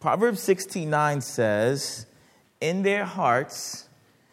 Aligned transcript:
Proverbs 0.00 0.42
16:9 0.42 1.20
says, 1.20 2.06
"In 2.58 2.82
their 2.82 3.04
hearts 3.04 3.86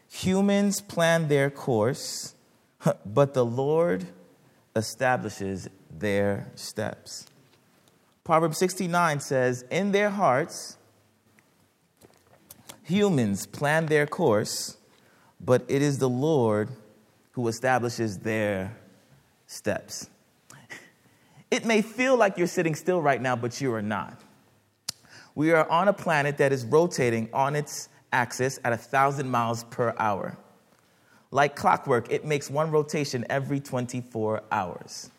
humans 0.07 0.79
plan 0.79 1.27
their 1.27 1.49
course, 1.49 2.35
but 3.05 3.33
the 3.33 3.45
Lord 3.45 4.07
establishes 4.77 5.67
their 5.91 6.49
steps." 6.55 7.25
Proverbs 8.23 8.57
69 8.57 9.19
says, 9.19 9.65
"In 9.69 9.91
their 9.91 10.09
hearts 10.09 10.77
humans 12.83 13.45
plan 13.45 13.87
their 13.87 14.07
course, 14.07 14.77
but 15.41 15.65
it 15.67 15.81
is 15.81 15.97
the 15.97 16.09
Lord 16.09 16.69
who 17.31 17.45
establishes 17.49 18.19
their 18.19 18.77
steps." 19.47 20.09
It 21.51 21.65
may 21.65 21.81
feel 21.81 22.17
like 22.17 22.37
you're 22.37 22.47
sitting 22.47 22.75
still 22.75 23.01
right 23.01 23.21
now, 23.21 23.35
but 23.35 23.59
you 23.61 23.73
are 23.73 23.81
not. 23.81 24.21
We 25.37 25.51
are 25.51 25.69
on 25.69 25.87
a 25.87 25.93
planet 25.93 26.39
that 26.39 26.51
is 26.51 26.65
rotating 26.65 27.29
on 27.31 27.55
its 27.55 27.89
axis 28.11 28.59
at 28.65 28.71
1,000 28.71 29.29
miles 29.29 29.65
per 29.65 29.93
hour. 29.99 30.35
Like 31.29 31.55
clockwork, 31.55 32.11
it 32.11 32.25
makes 32.25 32.49
one 32.49 32.71
rotation 32.71 33.23
every 33.29 33.59
24 33.59 34.41
hours. 34.51 35.11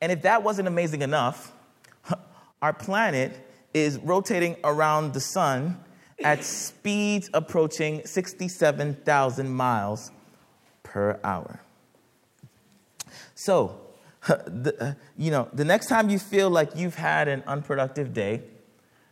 And 0.00 0.12
if 0.12 0.22
that 0.22 0.44
wasn't 0.44 0.68
amazing 0.68 1.02
enough, 1.02 1.52
our 2.62 2.72
planet 2.72 3.44
is 3.74 3.98
rotating 3.98 4.54
around 4.62 5.14
the 5.14 5.20
sun 5.20 5.80
at 6.22 6.44
speeds 6.44 7.28
approaching 7.34 8.06
67,000 8.06 9.48
miles 9.50 10.12
per 10.84 11.18
hour. 11.24 11.60
So, 13.34 13.80
the, 14.28 14.96
you 15.16 15.32
know, 15.32 15.48
the 15.52 15.64
next 15.64 15.88
time 15.88 16.08
you 16.08 16.20
feel 16.20 16.50
like 16.50 16.76
you've 16.76 16.94
had 16.94 17.26
an 17.26 17.42
unproductive 17.48 18.14
day, 18.14 18.44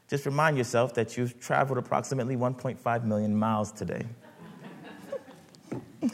just 0.09 0.25
remind 0.25 0.57
yourself 0.57 0.95
that 0.95 1.17
you've 1.17 1.41
traveled 1.41 1.79
approximately 1.79 2.37
1.5 2.37 3.05
million 3.05 3.37
miles 3.37 3.73
today. 3.73 4.07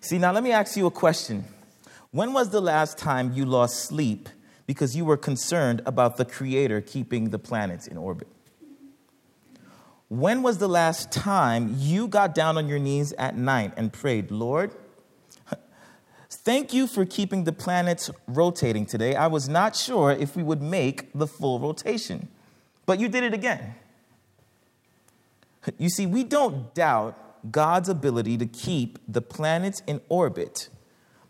See, 0.00 0.18
now 0.18 0.32
let 0.32 0.42
me 0.42 0.52
ask 0.52 0.76
you 0.76 0.86
a 0.86 0.90
question. 0.90 1.44
When 2.10 2.32
was 2.32 2.50
the 2.50 2.60
last 2.60 2.98
time 2.98 3.32
you 3.32 3.44
lost 3.44 3.76
sleep 3.84 4.28
because 4.66 4.96
you 4.96 5.04
were 5.04 5.16
concerned 5.16 5.82
about 5.86 6.16
the 6.16 6.24
Creator 6.24 6.82
keeping 6.82 7.30
the 7.30 7.38
planets 7.38 7.86
in 7.86 7.96
orbit? 7.96 8.28
When 10.08 10.42
was 10.42 10.58
the 10.58 10.68
last 10.68 11.12
time 11.12 11.74
you 11.76 12.06
got 12.08 12.34
down 12.34 12.56
on 12.56 12.68
your 12.68 12.78
knees 12.78 13.12
at 13.14 13.36
night 13.36 13.74
and 13.76 13.92
prayed, 13.92 14.30
Lord, 14.30 14.74
thank 16.30 16.72
you 16.72 16.86
for 16.86 17.04
keeping 17.04 17.44
the 17.44 17.52
planets 17.52 18.10
rotating 18.26 18.86
today? 18.86 19.14
I 19.14 19.26
was 19.26 19.48
not 19.48 19.76
sure 19.76 20.12
if 20.12 20.34
we 20.34 20.42
would 20.42 20.62
make 20.62 21.12
the 21.12 21.26
full 21.26 21.60
rotation. 21.60 22.28
But 22.88 23.00
you 23.00 23.08
did 23.08 23.22
it 23.22 23.34
again. 23.34 23.74
You 25.76 25.90
see, 25.90 26.06
we 26.06 26.24
don't 26.24 26.74
doubt 26.74 27.52
God's 27.52 27.90
ability 27.90 28.38
to 28.38 28.46
keep 28.46 28.98
the 29.06 29.20
planets 29.20 29.82
in 29.86 30.00
orbit, 30.08 30.70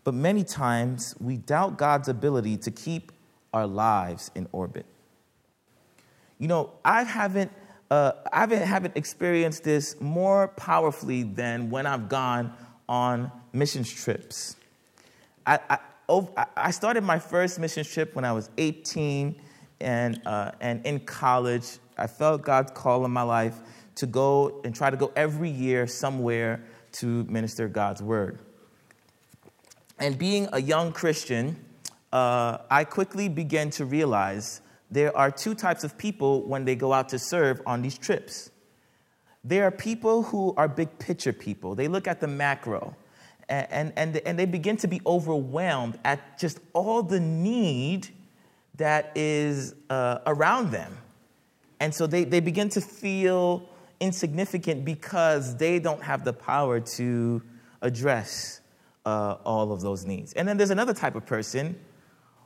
but 0.05 0.13
many 0.13 0.45
times 0.45 1.15
we 1.19 1.35
doubt 1.35 1.77
God's 1.77 2.07
ability 2.07 2.55
to 2.59 2.71
keep 2.71 3.11
our 3.53 3.67
lives 3.67 4.31
in 4.35 4.47
orbit. 4.53 4.85
You 6.37 6.47
know, 6.47 6.71
I 6.85 7.03
haven't, 7.03 7.51
uh, 7.91 8.13
I 8.31 8.39
haven't, 8.39 8.61
haven't 8.61 8.95
experienced 8.95 9.65
this 9.65 9.99
more 9.99 10.47
powerfully 10.47 11.23
than 11.23 11.69
when 11.69 11.85
I've 11.85 12.07
gone 12.07 12.53
on 12.87 13.33
missions 13.51 13.91
trips. 13.91 14.55
I, 15.45 15.59
I, 15.69 15.77
I 16.55 16.71
started 16.71 17.03
my 17.03 17.19
first 17.19 17.59
mission 17.59 17.83
trip 17.83 18.15
when 18.15 18.23
I 18.23 18.31
was 18.31 18.49
18 18.57 19.35
and, 19.81 20.21
uh, 20.25 20.51
and 20.59 20.85
in 20.85 20.99
college, 21.01 21.77
I 21.97 22.07
felt 22.07 22.43
God's 22.43 22.71
call 22.71 23.05
in 23.05 23.11
my 23.11 23.21
life 23.21 23.55
to 23.95 24.05
go 24.05 24.61
and 24.63 24.73
try 24.73 24.89
to 24.89 24.97
go 24.97 25.11
every 25.15 25.49
year 25.49 25.87
somewhere 25.87 26.63
to 26.93 27.23
minister 27.25 27.67
God's 27.67 28.01
word. 28.01 28.39
And 29.99 30.17
being 30.17 30.47
a 30.53 30.61
young 30.61 30.93
Christian, 30.93 31.57
uh, 32.13 32.59
I 32.69 32.85
quickly 32.85 33.27
began 33.27 33.69
to 33.71 33.85
realize 33.85 34.61
there 34.89 35.15
are 35.15 35.29
two 35.29 35.53
types 35.53 35.83
of 35.83 35.97
people 35.97 36.43
when 36.47 36.65
they 36.65 36.75
go 36.75 36.93
out 36.93 37.09
to 37.09 37.19
serve 37.19 37.61
on 37.65 37.81
these 37.81 37.97
trips. 37.97 38.49
There 39.43 39.65
are 39.65 39.71
people 39.71 40.23
who 40.23 40.53
are 40.57 40.67
big 40.67 40.97
picture 40.99 41.33
people, 41.33 41.75
they 41.75 41.87
look 41.87 42.07
at 42.07 42.19
the 42.19 42.27
macro. 42.27 42.95
And, 43.49 43.93
and, 43.95 44.15
and 44.17 44.37
they 44.37 44.45
begin 44.45 44.77
to 44.77 44.87
be 44.87 45.01
overwhelmed 45.07 45.97
at 46.05 46.37
just 46.37 46.59
all 46.73 47.01
the 47.01 47.19
need 47.19 48.07
that 48.79 49.11
is 49.15 49.75
uh, 49.89 50.19
around 50.25 50.71
them. 50.71 50.97
And 51.79 51.93
so 51.93 52.07
they, 52.07 52.23
they 52.23 52.39
begin 52.39 52.69
to 52.69 52.81
feel 52.81 53.69
insignificant 53.99 54.83
because 54.83 55.55
they 55.57 55.79
don't 55.79 56.01
have 56.01 56.23
the 56.25 56.33
power 56.33 56.79
to 56.97 57.41
address 57.81 58.61
uh, 59.05 59.35
all 59.45 59.71
of 59.71 59.81
those 59.81 60.05
needs. 60.05 60.33
And 60.33 60.47
then 60.47 60.57
there's 60.57 60.71
another 60.71 60.93
type 60.93 61.15
of 61.15 61.25
person 61.25 61.79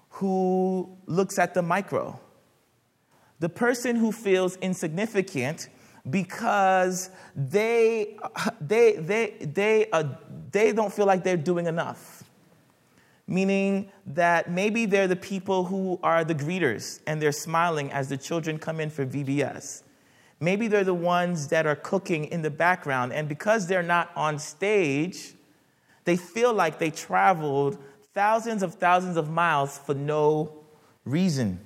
who 0.09 0.97
looks 1.05 1.39
at 1.39 1.53
the 1.53 1.61
micro. 1.61 2.19
The 3.39 3.49
person 3.49 3.95
who 3.95 4.11
feels 4.11 4.55
insignificant 4.57 5.69
because 6.09 7.09
they, 7.35 8.17
they, 8.59 8.93
they, 8.93 9.37
they, 9.39 9.89
uh, 9.91 10.03
they 10.51 10.73
don't 10.73 10.93
feel 10.93 11.05
like 11.05 11.23
they're 11.23 11.37
doing 11.37 11.67
enough 11.67 12.22
meaning 13.27 13.91
that 14.05 14.51
maybe 14.51 14.85
they're 14.85 15.07
the 15.07 15.15
people 15.15 15.65
who 15.65 15.99
are 16.03 16.23
the 16.23 16.35
greeters 16.35 16.99
and 17.07 17.21
they're 17.21 17.31
smiling 17.31 17.91
as 17.91 18.09
the 18.09 18.17
children 18.17 18.59
come 18.59 18.79
in 18.79 18.89
for 18.89 19.05
VBS. 19.05 19.83
Maybe 20.39 20.67
they're 20.67 20.83
the 20.83 20.93
ones 20.93 21.47
that 21.47 21.65
are 21.65 21.75
cooking 21.75 22.25
in 22.25 22.41
the 22.41 22.49
background, 22.49 23.13
and 23.13 23.29
because 23.29 23.67
they're 23.67 23.81
not 23.81 24.11
on 24.15 24.39
stage, 24.39 25.35
they 26.03 26.17
feel 26.17 26.53
like 26.53 26.79
they 26.79 26.91
traveled 26.91 27.77
thousands 28.13 28.61
of 28.61 28.75
thousands 28.75 29.15
of 29.15 29.29
miles 29.29 29.77
for 29.77 29.95
no 29.95 30.53
reason. 31.05 31.59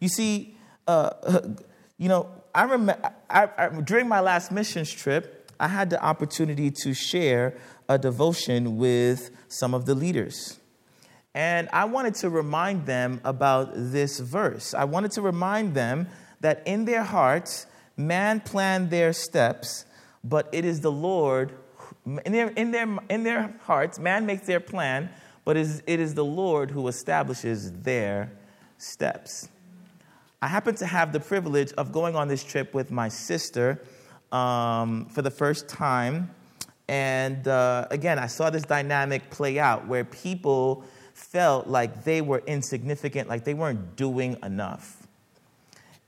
You 0.00 0.08
see, 0.08 0.56
uh, 0.86 1.10
you 1.98 2.08
know, 2.08 2.30
I 2.54 2.62
remember 2.62 3.12
I, 3.30 3.48
I, 3.56 3.68
during 3.80 4.08
my 4.08 4.20
last 4.20 4.50
missions 4.50 4.90
trip, 4.90 5.50
I 5.60 5.68
had 5.68 5.90
the 5.90 6.02
opportunity 6.02 6.70
to 6.82 6.94
share 6.94 7.56
a 7.88 7.98
devotion 7.98 8.76
with 8.76 9.30
some 9.48 9.74
of 9.74 9.86
the 9.86 9.94
leaders. 9.94 10.58
And 11.34 11.68
I 11.72 11.84
wanted 11.84 12.14
to 12.16 12.30
remind 12.30 12.86
them 12.86 13.20
about 13.24 13.70
this 13.74 14.18
verse. 14.18 14.74
I 14.74 14.84
wanted 14.84 15.12
to 15.12 15.22
remind 15.22 15.74
them 15.74 16.08
that 16.40 16.62
in 16.66 16.84
their 16.84 17.02
hearts, 17.02 17.66
man 17.96 18.40
planned 18.40 18.90
their 18.90 19.12
steps, 19.12 19.84
but 20.24 20.48
it 20.52 20.64
is 20.64 20.80
the 20.80 20.92
Lord, 20.92 21.52
in 22.24 22.32
their, 22.32 22.48
in 22.48 22.72
their, 22.72 22.98
in 23.08 23.22
their 23.22 23.54
hearts, 23.62 23.98
man 23.98 24.26
makes 24.26 24.46
their 24.46 24.60
plan, 24.60 25.10
but 25.44 25.56
it 25.56 26.00
is 26.00 26.14
the 26.14 26.24
Lord 26.24 26.70
who 26.70 26.88
establishes 26.88 27.72
their 27.72 28.32
steps. 28.76 29.48
I 30.40 30.46
happen 30.46 30.74
to 30.76 30.86
have 30.86 31.12
the 31.12 31.20
privilege 31.20 31.72
of 31.72 31.90
going 31.90 32.14
on 32.14 32.28
this 32.28 32.44
trip 32.44 32.74
with 32.74 32.90
my 32.90 33.08
sister 33.08 33.82
um, 34.30 35.06
for 35.06 35.22
the 35.22 35.30
first 35.30 35.68
time 35.68 36.30
and 36.88 37.46
uh, 37.46 37.86
again, 37.90 38.18
I 38.18 38.26
saw 38.26 38.48
this 38.50 38.62
dynamic 38.62 39.30
play 39.30 39.58
out 39.58 39.86
where 39.86 40.04
people 40.04 40.84
felt 41.12 41.66
like 41.66 42.04
they 42.04 42.22
were 42.22 42.42
insignificant, 42.46 43.28
like 43.28 43.44
they 43.44 43.54
weren't 43.54 43.96
doing 43.96 44.38
enough. 44.42 45.06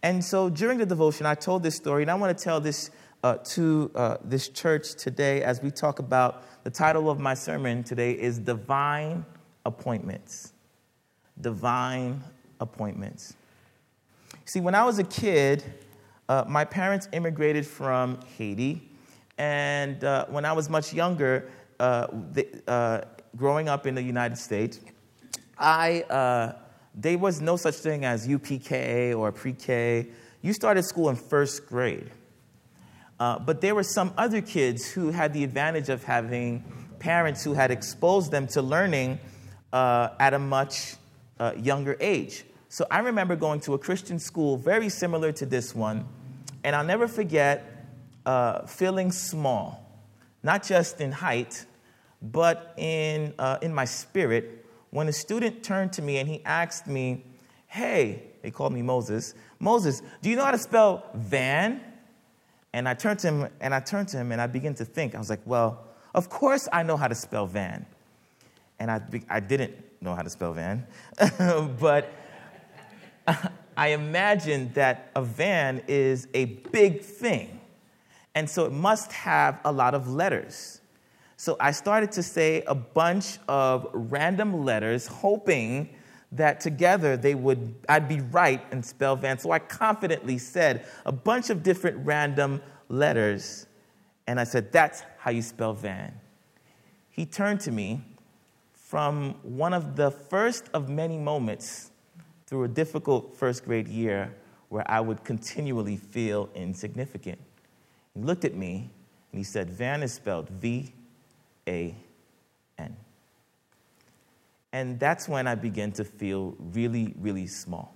And 0.02 0.24
so 0.24 0.48
during 0.48 0.78
the 0.78 0.86
devotion, 0.86 1.26
I 1.26 1.34
told 1.34 1.62
this 1.62 1.76
story, 1.76 2.02
and 2.02 2.10
I 2.10 2.14
want 2.14 2.36
to 2.36 2.42
tell 2.42 2.60
this 2.60 2.90
uh, 3.22 3.36
to 3.44 3.90
uh, 3.94 4.16
this 4.24 4.48
church 4.48 4.94
today 4.94 5.42
as 5.42 5.62
we 5.62 5.70
talk 5.70 5.98
about 5.98 6.42
the 6.64 6.70
title 6.70 7.10
of 7.10 7.20
my 7.20 7.34
sermon 7.34 7.84
today 7.84 8.12
is 8.12 8.38
Divine 8.38 9.26
Appointments. 9.66 10.54
Divine 11.38 12.22
Appointments. 12.60 13.34
See, 14.46 14.60
when 14.60 14.74
I 14.74 14.84
was 14.84 14.98
a 14.98 15.04
kid, 15.04 15.62
uh, 16.30 16.44
my 16.48 16.64
parents 16.64 17.08
immigrated 17.12 17.66
from 17.66 18.18
Haiti 18.38 18.89
and 19.40 20.04
uh, 20.04 20.26
when 20.26 20.44
I 20.44 20.52
was 20.52 20.68
much 20.68 20.92
younger, 20.92 21.48
uh, 21.78 22.08
the, 22.32 22.46
uh, 22.68 23.00
growing 23.38 23.70
up 23.70 23.86
in 23.86 23.94
the 23.94 24.02
United 24.02 24.36
States, 24.36 24.78
I, 25.56 26.02
uh, 26.02 26.56
there 26.94 27.16
was 27.16 27.40
no 27.40 27.56
such 27.56 27.76
thing 27.76 28.04
as 28.04 28.28
UPK 28.28 29.16
or 29.16 29.32
pre 29.32 29.54
K. 29.54 30.08
You 30.42 30.52
started 30.52 30.82
school 30.82 31.08
in 31.08 31.16
first 31.16 31.66
grade. 31.66 32.10
Uh, 33.18 33.38
but 33.38 33.62
there 33.62 33.74
were 33.74 33.82
some 33.82 34.12
other 34.18 34.42
kids 34.42 34.90
who 34.90 35.10
had 35.10 35.32
the 35.32 35.42
advantage 35.42 35.88
of 35.88 36.04
having 36.04 36.62
parents 36.98 37.42
who 37.42 37.54
had 37.54 37.70
exposed 37.70 38.30
them 38.30 38.46
to 38.48 38.60
learning 38.60 39.18
at 39.72 40.34
a 40.34 40.38
much 40.38 40.96
younger 41.56 41.96
age. 41.98 42.44
So 42.68 42.86
I 42.90 42.98
remember 42.98 43.36
going 43.36 43.60
to 43.60 43.72
a 43.72 43.78
Christian 43.78 44.18
school 44.18 44.58
very 44.58 44.90
similar 44.90 45.32
to 45.32 45.46
this 45.46 45.74
one, 45.74 46.06
and 46.62 46.76
I'll 46.76 46.84
never 46.84 47.08
forget 47.08 47.69
uh, 48.30 48.64
feeling 48.64 49.10
small, 49.10 49.84
not 50.44 50.62
just 50.62 51.00
in 51.00 51.10
height, 51.10 51.66
but 52.22 52.74
in, 52.76 53.34
uh, 53.40 53.58
in 53.60 53.74
my 53.74 53.84
spirit, 53.84 54.64
when 54.90 55.08
a 55.08 55.12
student 55.12 55.64
turned 55.64 55.92
to 55.92 56.00
me 56.00 56.18
and 56.18 56.28
he 56.28 56.40
asked 56.44 56.86
me, 56.86 57.24
Hey, 57.66 58.22
they 58.42 58.52
called 58.52 58.72
me 58.72 58.82
Moses. 58.82 59.34
Moses, 59.58 60.02
do 60.22 60.30
you 60.30 60.36
know 60.36 60.44
how 60.44 60.52
to 60.52 60.58
spell 60.58 61.04
van? 61.12 61.80
And 62.72 62.88
I 62.88 62.94
turned 62.94 63.18
to 63.20 63.28
him 63.28 63.48
and 63.60 63.74
I 63.74 63.80
turned 63.80 64.06
to 64.08 64.16
him 64.16 64.30
and 64.30 64.40
I 64.40 64.46
began 64.46 64.74
to 64.74 64.84
think. 64.84 65.16
I 65.16 65.18
was 65.18 65.30
like, 65.30 65.44
well, 65.44 65.84
of 66.14 66.28
course 66.28 66.68
I 66.72 66.84
know 66.84 66.96
how 66.96 67.08
to 67.08 67.16
spell 67.16 67.46
van. 67.46 67.84
And 68.78 68.92
I, 68.92 69.00
I 69.28 69.40
didn't 69.40 69.74
know 70.00 70.14
how 70.14 70.22
to 70.22 70.30
spell 70.30 70.52
van, 70.52 70.86
but 71.80 72.12
I 73.76 73.88
imagined 73.88 74.74
that 74.74 75.10
a 75.16 75.22
van 75.22 75.82
is 75.88 76.28
a 76.32 76.44
big 76.44 77.02
thing. 77.02 77.59
And 78.34 78.48
so 78.48 78.64
it 78.64 78.72
must 78.72 79.12
have 79.12 79.60
a 79.64 79.72
lot 79.72 79.94
of 79.94 80.08
letters. 80.08 80.80
So 81.36 81.56
I 81.58 81.72
started 81.72 82.12
to 82.12 82.22
say 82.22 82.62
a 82.66 82.74
bunch 82.74 83.38
of 83.48 83.88
random 83.92 84.64
letters, 84.64 85.06
hoping 85.06 85.88
that 86.32 86.60
together 86.60 87.16
they 87.16 87.34
would, 87.34 87.74
I'd 87.88 88.08
be 88.08 88.20
right 88.20 88.62
and 88.70 88.84
spell 88.84 89.16
van. 89.16 89.38
So 89.38 89.50
I 89.50 89.58
confidently 89.58 90.38
said 90.38 90.86
a 91.04 91.12
bunch 91.12 91.50
of 91.50 91.62
different 91.62 92.06
random 92.06 92.62
letters. 92.88 93.66
And 94.26 94.38
I 94.38 94.44
said, 94.44 94.70
That's 94.70 95.02
how 95.18 95.30
you 95.30 95.42
spell 95.42 95.72
van. 95.72 96.14
He 97.10 97.26
turned 97.26 97.60
to 97.60 97.72
me 97.72 98.02
from 98.72 99.34
one 99.42 99.72
of 99.72 99.96
the 99.96 100.10
first 100.10 100.66
of 100.72 100.88
many 100.88 101.16
moments 101.16 101.90
through 102.46 102.64
a 102.64 102.68
difficult 102.68 103.36
first 103.36 103.64
grade 103.64 103.88
year 103.88 104.34
where 104.68 104.88
I 104.90 105.00
would 105.00 105.24
continually 105.24 105.96
feel 105.96 106.48
insignificant. 106.54 107.40
He 108.14 108.20
looked 108.20 108.44
at 108.44 108.54
me 108.54 108.90
and 109.32 109.38
he 109.38 109.44
said, 109.44 109.70
Van 109.70 110.02
is 110.02 110.14
spelled 110.14 110.48
V 110.48 110.92
A 111.68 111.94
N. 112.78 112.96
And 114.72 115.00
that's 115.00 115.28
when 115.28 115.46
I 115.46 115.54
began 115.54 115.92
to 115.92 116.04
feel 116.04 116.54
really, 116.58 117.14
really 117.18 117.46
small. 117.46 117.94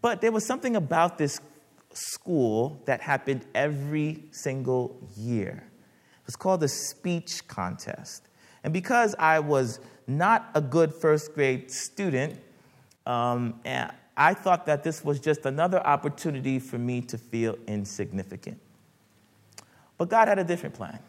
But 0.00 0.20
there 0.20 0.30
was 0.30 0.46
something 0.46 0.76
about 0.76 1.18
this 1.18 1.40
school 1.92 2.80
that 2.86 3.00
happened 3.00 3.44
every 3.54 4.24
single 4.30 4.96
year. 5.16 5.64
It 6.20 6.26
was 6.26 6.36
called 6.36 6.60
the 6.60 6.68
speech 6.68 7.46
contest. 7.48 8.28
And 8.64 8.72
because 8.72 9.14
I 9.18 9.40
was 9.40 9.80
not 10.06 10.50
a 10.54 10.60
good 10.60 10.94
first 10.94 11.34
grade 11.34 11.70
student, 11.70 12.38
um, 13.06 13.60
I 14.22 14.34
thought 14.34 14.66
that 14.66 14.84
this 14.84 15.04
was 15.04 15.18
just 15.18 15.46
another 15.46 15.84
opportunity 15.84 16.60
for 16.60 16.78
me 16.78 17.00
to 17.00 17.18
feel 17.18 17.56
insignificant. 17.66 18.60
But 19.98 20.10
God 20.10 20.28
had 20.28 20.38
a 20.38 20.44
different 20.44 20.76
plan. 20.76 21.00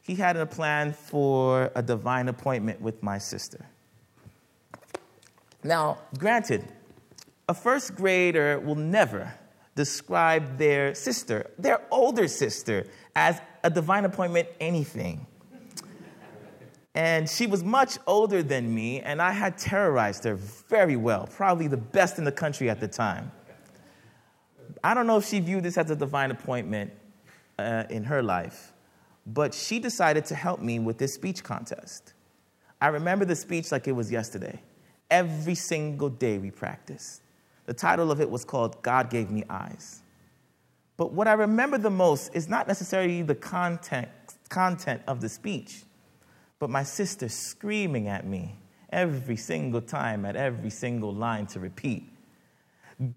He 0.00 0.14
had 0.14 0.34
a 0.38 0.46
plan 0.46 0.94
for 0.94 1.70
a 1.74 1.82
divine 1.82 2.26
appointment 2.26 2.80
with 2.80 3.02
my 3.02 3.18
sister. 3.18 3.66
Now, 5.62 5.98
granted, 6.16 6.64
a 7.50 7.52
first 7.52 7.94
grader 7.94 8.58
will 8.58 8.76
never 8.76 9.34
describe 9.74 10.56
their 10.56 10.94
sister, 10.94 11.50
their 11.58 11.82
older 11.90 12.26
sister, 12.28 12.86
as 13.14 13.42
a 13.62 13.68
divine 13.68 14.06
appointment 14.06 14.48
anything. 14.58 15.26
And 16.98 17.30
she 17.30 17.46
was 17.46 17.62
much 17.62 17.96
older 18.08 18.42
than 18.42 18.74
me, 18.74 19.00
and 19.00 19.22
I 19.22 19.30
had 19.30 19.56
terrorized 19.56 20.24
her 20.24 20.34
very 20.34 20.96
well, 20.96 21.28
probably 21.28 21.68
the 21.68 21.76
best 21.76 22.18
in 22.18 22.24
the 22.24 22.32
country 22.32 22.68
at 22.68 22.80
the 22.80 22.88
time. 22.88 23.30
I 24.82 24.94
don't 24.94 25.06
know 25.06 25.18
if 25.18 25.24
she 25.24 25.38
viewed 25.38 25.62
this 25.62 25.78
as 25.78 25.92
a 25.92 25.94
divine 25.94 26.32
appointment 26.32 26.90
uh, 27.56 27.84
in 27.88 28.02
her 28.02 28.20
life, 28.20 28.72
but 29.28 29.54
she 29.54 29.78
decided 29.78 30.24
to 30.24 30.34
help 30.34 30.60
me 30.60 30.80
with 30.80 30.98
this 30.98 31.14
speech 31.14 31.44
contest. 31.44 32.14
I 32.80 32.88
remember 32.88 33.24
the 33.24 33.36
speech 33.36 33.70
like 33.70 33.86
it 33.86 33.92
was 33.92 34.10
yesterday. 34.10 34.60
Every 35.08 35.54
single 35.54 36.08
day 36.08 36.38
we 36.38 36.50
practiced. 36.50 37.22
The 37.66 37.74
title 37.74 38.10
of 38.10 38.20
it 38.20 38.28
was 38.28 38.44
called 38.44 38.82
God 38.82 39.08
Gave 39.08 39.30
Me 39.30 39.44
Eyes. 39.48 40.02
But 40.96 41.12
what 41.12 41.28
I 41.28 41.34
remember 41.34 41.78
the 41.78 41.90
most 41.90 42.34
is 42.34 42.48
not 42.48 42.66
necessarily 42.66 43.22
the 43.22 43.36
content, 43.36 44.08
content 44.48 45.02
of 45.06 45.20
the 45.20 45.28
speech, 45.28 45.84
but 46.58 46.70
my 46.70 46.82
sister 46.82 47.28
screaming 47.28 48.08
at 48.08 48.26
me 48.26 48.56
every 48.90 49.36
single 49.36 49.80
time 49.80 50.24
at 50.24 50.36
every 50.36 50.70
single 50.70 51.14
line 51.14 51.46
to 51.46 51.60
repeat 51.60 52.04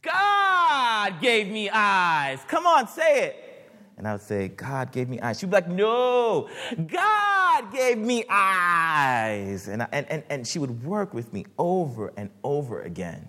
God 0.02 1.20
gave 1.22 1.48
me 1.48 1.70
eyes. 1.72 2.40
Come 2.48 2.68
on, 2.68 2.88
say 2.88 3.24
it. 3.24 3.52
And 3.98 4.08
I 4.08 4.14
would 4.14 4.22
say, 4.22 4.48
God 4.48 4.92
gave 4.92 5.10
me 5.10 5.20
eyes. 5.20 5.40
She'd 5.40 5.50
be 5.50 5.54
like, 5.54 5.68
No, 5.68 6.50
God 6.88 7.72
gave 7.72 7.98
me 7.98 8.24
eyes. 8.30 9.68
And, 9.68 9.84
I, 9.84 9.88
and, 9.92 10.06
and, 10.10 10.24
and 10.30 10.48
she 10.48 10.60
would 10.60 10.84
work 10.84 11.14
with 11.14 11.34
me 11.34 11.46
over 11.58 12.14
and 12.16 12.30
over 12.44 12.82
again. 12.82 13.28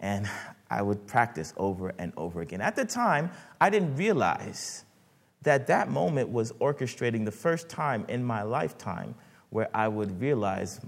And 0.00 0.28
I 0.70 0.82
would 0.82 1.06
practice 1.06 1.54
over 1.56 1.94
and 1.98 2.12
over 2.16 2.40
again. 2.40 2.60
At 2.60 2.76
the 2.76 2.84
time, 2.84 3.30
I 3.60 3.70
didn't 3.70 3.96
realize 3.96 4.84
that 5.46 5.68
that 5.68 5.88
moment 5.88 6.28
was 6.28 6.50
orchestrating 6.54 7.24
the 7.24 7.30
first 7.30 7.68
time 7.68 8.04
in 8.08 8.24
my 8.24 8.42
lifetime 8.42 9.14
where 9.50 9.68
I 9.72 9.86
would 9.86 10.20
realize 10.20 10.80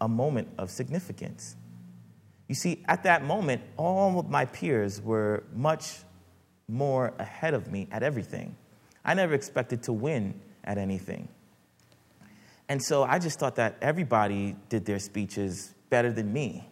a 0.00 0.08
moment 0.08 0.46
of 0.58 0.70
significance. 0.70 1.56
You 2.46 2.54
see, 2.54 2.84
at 2.86 3.02
that 3.02 3.24
moment, 3.24 3.62
all 3.76 4.20
of 4.20 4.30
my 4.30 4.44
peers 4.44 5.02
were 5.02 5.42
much 5.52 5.98
more 6.68 7.12
ahead 7.18 7.52
of 7.52 7.72
me 7.72 7.88
at 7.90 8.04
everything. 8.04 8.56
I 9.04 9.14
never 9.14 9.34
expected 9.34 9.82
to 9.84 9.92
win 9.92 10.40
at 10.62 10.78
anything. 10.78 11.26
And 12.68 12.80
so 12.80 13.02
I 13.02 13.18
just 13.18 13.40
thought 13.40 13.56
that 13.56 13.76
everybody 13.82 14.54
did 14.68 14.84
their 14.84 15.00
speeches 15.00 15.74
better 15.88 16.12
than 16.12 16.32
me. 16.32 16.68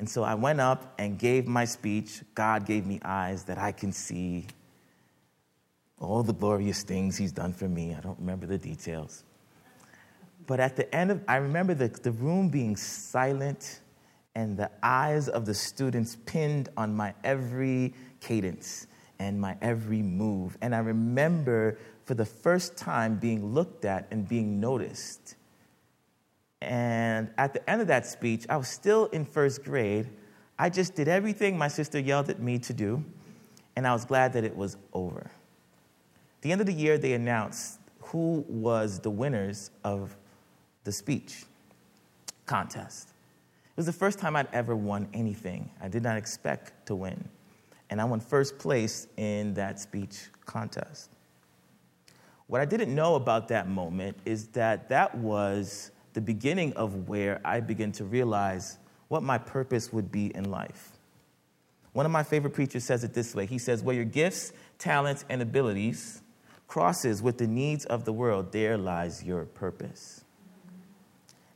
And 0.00 0.10
so 0.10 0.24
I 0.24 0.34
went 0.34 0.60
up 0.60 0.94
and 0.98 1.16
gave 1.16 1.46
my 1.46 1.64
speech. 1.64 2.22
God 2.34 2.66
gave 2.66 2.86
me 2.86 2.98
eyes 3.04 3.44
that 3.44 3.56
I 3.56 3.70
can 3.70 3.92
see 3.92 4.48
all 6.00 6.22
the 6.22 6.32
glorious 6.32 6.82
things 6.82 7.16
He's 7.16 7.32
done 7.32 7.52
for 7.52 7.68
me. 7.68 7.94
I 7.94 8.00
don't 8.00 8.18
remember 8.18 8.46
the 8.46 8.58
details. 8.58 9.24
But 10.46 10.60
at 10.60 10.76
the 10.76 10.92
end 10.94 11.10
of, 11.10 11.22
I 11.28 11.36
remember 11.36 11.74
the, 11.74 11.88
the 11.88 12.12
room 12.12 12.48
being 12.48 12.76
silent 12.76 13.80
and 14.34 14.56
the 14.56 14.70
eyes 14.82 15.28
of 15.28 15.44
the 15.44 15.54
students 15.54 16.16
pinned 16.24 16.68
on 16.76 16.94
my 16.94 17.12
every 17.24 17.92
cadence 18.20 18.86
and 19.18 19.40
my 19.40 19.56
every 19.60 20.00
move. 20.00 20.56
And 20.62 20.74
I 20.74 20.78
remember 20.78 21.78
for 22.04 22.14
the 22.14 22.24
first 22.24 22.76
time 22.76 23.18
being 23.18 23.52
looked 23.52 23.84
at 23.84 24.06
and 24.10 24.26
being 24.26 24.60
noticed. 24.60 25.34
And 26.62 27.30
at 27.36 27.52
the 27.52 27.68
end 27.68 27.82
of 27.82 27.88
that 27.88 28.06
speech, 28.06 28.46
I 28.48 28.56
was 28.56 28.68
still 28.68 29.06
in 29.06 29.24
first 29.24 29.64
grade. 29.64 30.08
I 30.58 30.70
just 30.70 30.94
did 30.94 31.08
everything 31.08 31.58
my 31.58 31.68
sister 31.68 31.98
yelled 31.98 32.30
at 32.30 32.40
me 32.40 32.58
to 32.60 32.72
do, 32.72 33.04
and 33.76 33.86
I 33.86 33.92
was 33.92 34.04
glad 34.04 34.32
that 34.32 34.44
it 34.44 34.56
was 34.56 34.76
over. 34.92 35.30
At 36.38 36.42
the 36.42 36.52
end 36.52 36.60
of 36.60 36.68
the 36.68 36.72
year, 36.72 36.98
they 36.98 37.14
announced 37.14 37.80
who 38.00 38.44
was 38.48 39.00
the 39.00 39.10
winners 39.10 39.72
of 39.82 40.16
the 40.84 40.92
speech 40.92 41.44
contest. 42.46 43.08
It 43.66 43.76
was 43.76 43.86
the 43.86 43.92
first 43.92 44.18
time 44.18 44.36
I'd 44.36 44.48
ever 44.52 44.74
won 44.76 45.08
anything. 45.12 45.70
I 45.80 45.88
did 45.88 46.02
not 46.02 46.16
expect 46.16 46.86
to 46.86 46.94
win 46.94 47.28
and 47.90 48.00
I 48.00 48.04
won 48.04 48.20
first 48.20 48.58
place 48.58 49.08
in 49.16 49.54
that 49.54 49.80
speech 49.80 50.28
contest. 50.44 51.10
What 52.46 52.60
I 52.60 52.64
didn't 52.64 52.94
know 52.94 53.14
about 53.14 53.48
that 53.48 53.68
moment 53.68 54.16
is 54.24 54.48
that 54.48 54.88
that 54.88 55.14
was 55.16 55.90
the 56.12 56.20
beginning 56.20 56.72
of 56.74 57.08
where 57.08 57.40
I 57.44 57.60
began 57.60 57.92
to 57.92 58.04
realize 58.04 58.78
what 59.08 59.22
my 59.22 59.38
purpose 59.38 59.92
would 59.92 60.10
be 60.10 60.34
in 60.34 60.50
life. 60.50 60.92
One 61.92 62.06
of 62.06 62.12
my 62.12 62.22
favorite 62.22 62.54
preachers 62.54 62.84
says 62.84 63.04
it 63.04 63.12
this 63.12 63.34
way 63.34 63.46
He 63.46 63.58
says, 63.58 63.82
Where 63.82 63.94
your 63.94 64.04
gifts, 64.04 64.52
talents, 64.78 65.24
and 65.28 65.42
abilities 65.42 66.22
crosses 66.68 67.20
with 67.20 67.38
the 67.38 67.46
needs 67.48 67.84
of 67.86 68.04
the 68.04 68.12
world, 68.12 68.52
there 68.52 68.78
lies 68.78 69.24
your 69.24 69.44
purpose. 69.44 70.22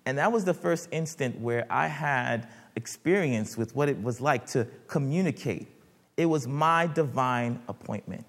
And 0.04 0.18
that 0.18 0.32
was 0.32 0.44
the 0.44 0.54
first 0.54 0.88
instant 0.90 1.40
where 1.40 1.64
I 1.70 1.86
had 1.86 2.48
experience 2.74 3.56
with 3.56 3.76
what 3.76 3.88
it 3.88 4.02
was 4.02 4.20
like 4.20 4.46
to 4.48 4.66
communicate 4.88 5.68
it 6.16 6.26
was 6.26 6.46
my 6.46 6.86
divine 6.86 7.60
appointment. 7.68 8.24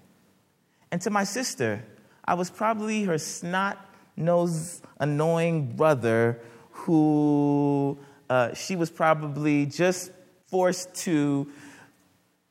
And 0.90 1.00
to 1.02 1.10
my 1.10 1.24
sister, 1.24 1.84
I 2.24 2.34
was 2.34 2.50
probably 2.50 3.04
her 3.04 3.18
snot 3.18 3.78
nosed, 4.16 4.84
annoying 4.98 5.76
brother 5.76 6.40
who 6.70 7.98
uh, 8.30 8.54
she 8.54 8.76
was 8.76 8.90
probably 8.90 9.66
just 9.66 10.12
forced 10.46 10.94
to 10.94 11.48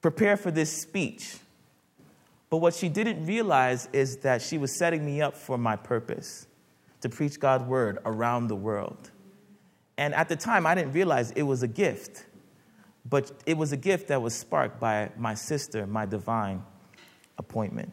prepare 0.02 0.38
for 0.38 0.52
this 0.52 0.72
speech. 0.72 1.36
But 2.54 2.60
what 2.60 2.76
she 2.76 2.88
didn't 2.88 3.26
realize 3.26 3.90
is 3.94 4.18
that 4.18 4.40
she 4.40 4.60
was 4.60 4.78
setting 4.78 5.04
me 5.04 5.24
up 5.24 5.36
for 5.36 5.58
my 5.58 5.76
purpose 5.76 6.46
to 7.02 7.10
preach 7.10 7.40
God's 7.40 7.64
word 7.64 7.98
around 8.06 8.48
the 8.48 8.56
world. 8.56 9.10
And 9.98 10.14
at 10.14 10.30
the 10.30 10.36
time, 10.36 10.68
I 10.68 10.76
didn't 10.76 10.92
realize 10.92 11.32
it 11.32 11.42
was 11.42 11.64
a 11.64 11.68
gift. 11.68 12.28
But 13.10 13.32
it 13.48 13.58
was 13.58 13.72
a 13.72 13.76
gift 13.76 14.10
that 14.10 14.22
was 14.22 14.36
sparked 14.36 14.80
by 14.80 15.10
my 15.18 15.34
sister, 15.34 15.88
my 15.88 16.06
divine 16.06 16.62
appointment. 17.40 17.92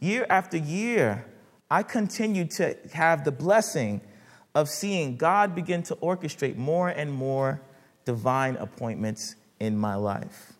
Year 0.00 0.24
after 0.30 0.56
year, 0.56 1.26
I 1.70 1.82
continued 1.82 2.52
to 2.52 2.74
have 2.94 3.22
the 3.22 3.32
blessing 3.32 4.00
of 4.54 4.70
seeing 4.70 5.18
God 5.18 5.54
begin 5.54 5.82
to 5.82 5.96
orchestrate 5.96 6.56
more 6.56 6.88
and 6.88 7.12
more 7.12 7.60
divine 8.06 8.56
appointments 8.56 9.36
in 9.60 9.76
my 9.76 9.96
life. 9.96 10.51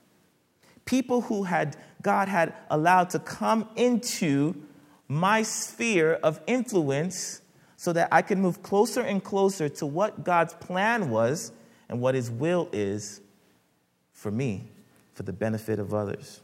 People 0.85 1.23
who 1.23 1.45
had 1.45 1.77
God 2.03 2.29
had 2.29 2.55
allowed 2.71 3.11
to 3.11 3.19
come 3.19 3.69
into 3.77 4.55
my 5.09 5.43
sphere 5.43 6.15
of 6.23 6.41
influence 6.47 7.43
so 7.77 7.93
that 7.93 8.09
I 8.13 8.23
could 8.23 8.39
move 8.39 8.63
closer 8.63 9.01
and 9.01 9.23
closer 9.23 9.69
to 9.69 9.87
what 9.87 10.25
God's 10.25 10.55
plan 10.55 11.11
was 11.11 11.53
and 11.89 12.01
what 12.01 12.15
His 12.15 12.31
will 12.31 12.69
is 12.73 13.21
for 14.13 14.31
me, 14.31 14.71
for 15.15 15.23
the 15.23 15.33
benefit 15.33 15.79
of 15.79 15.93
others. 15.93 16.41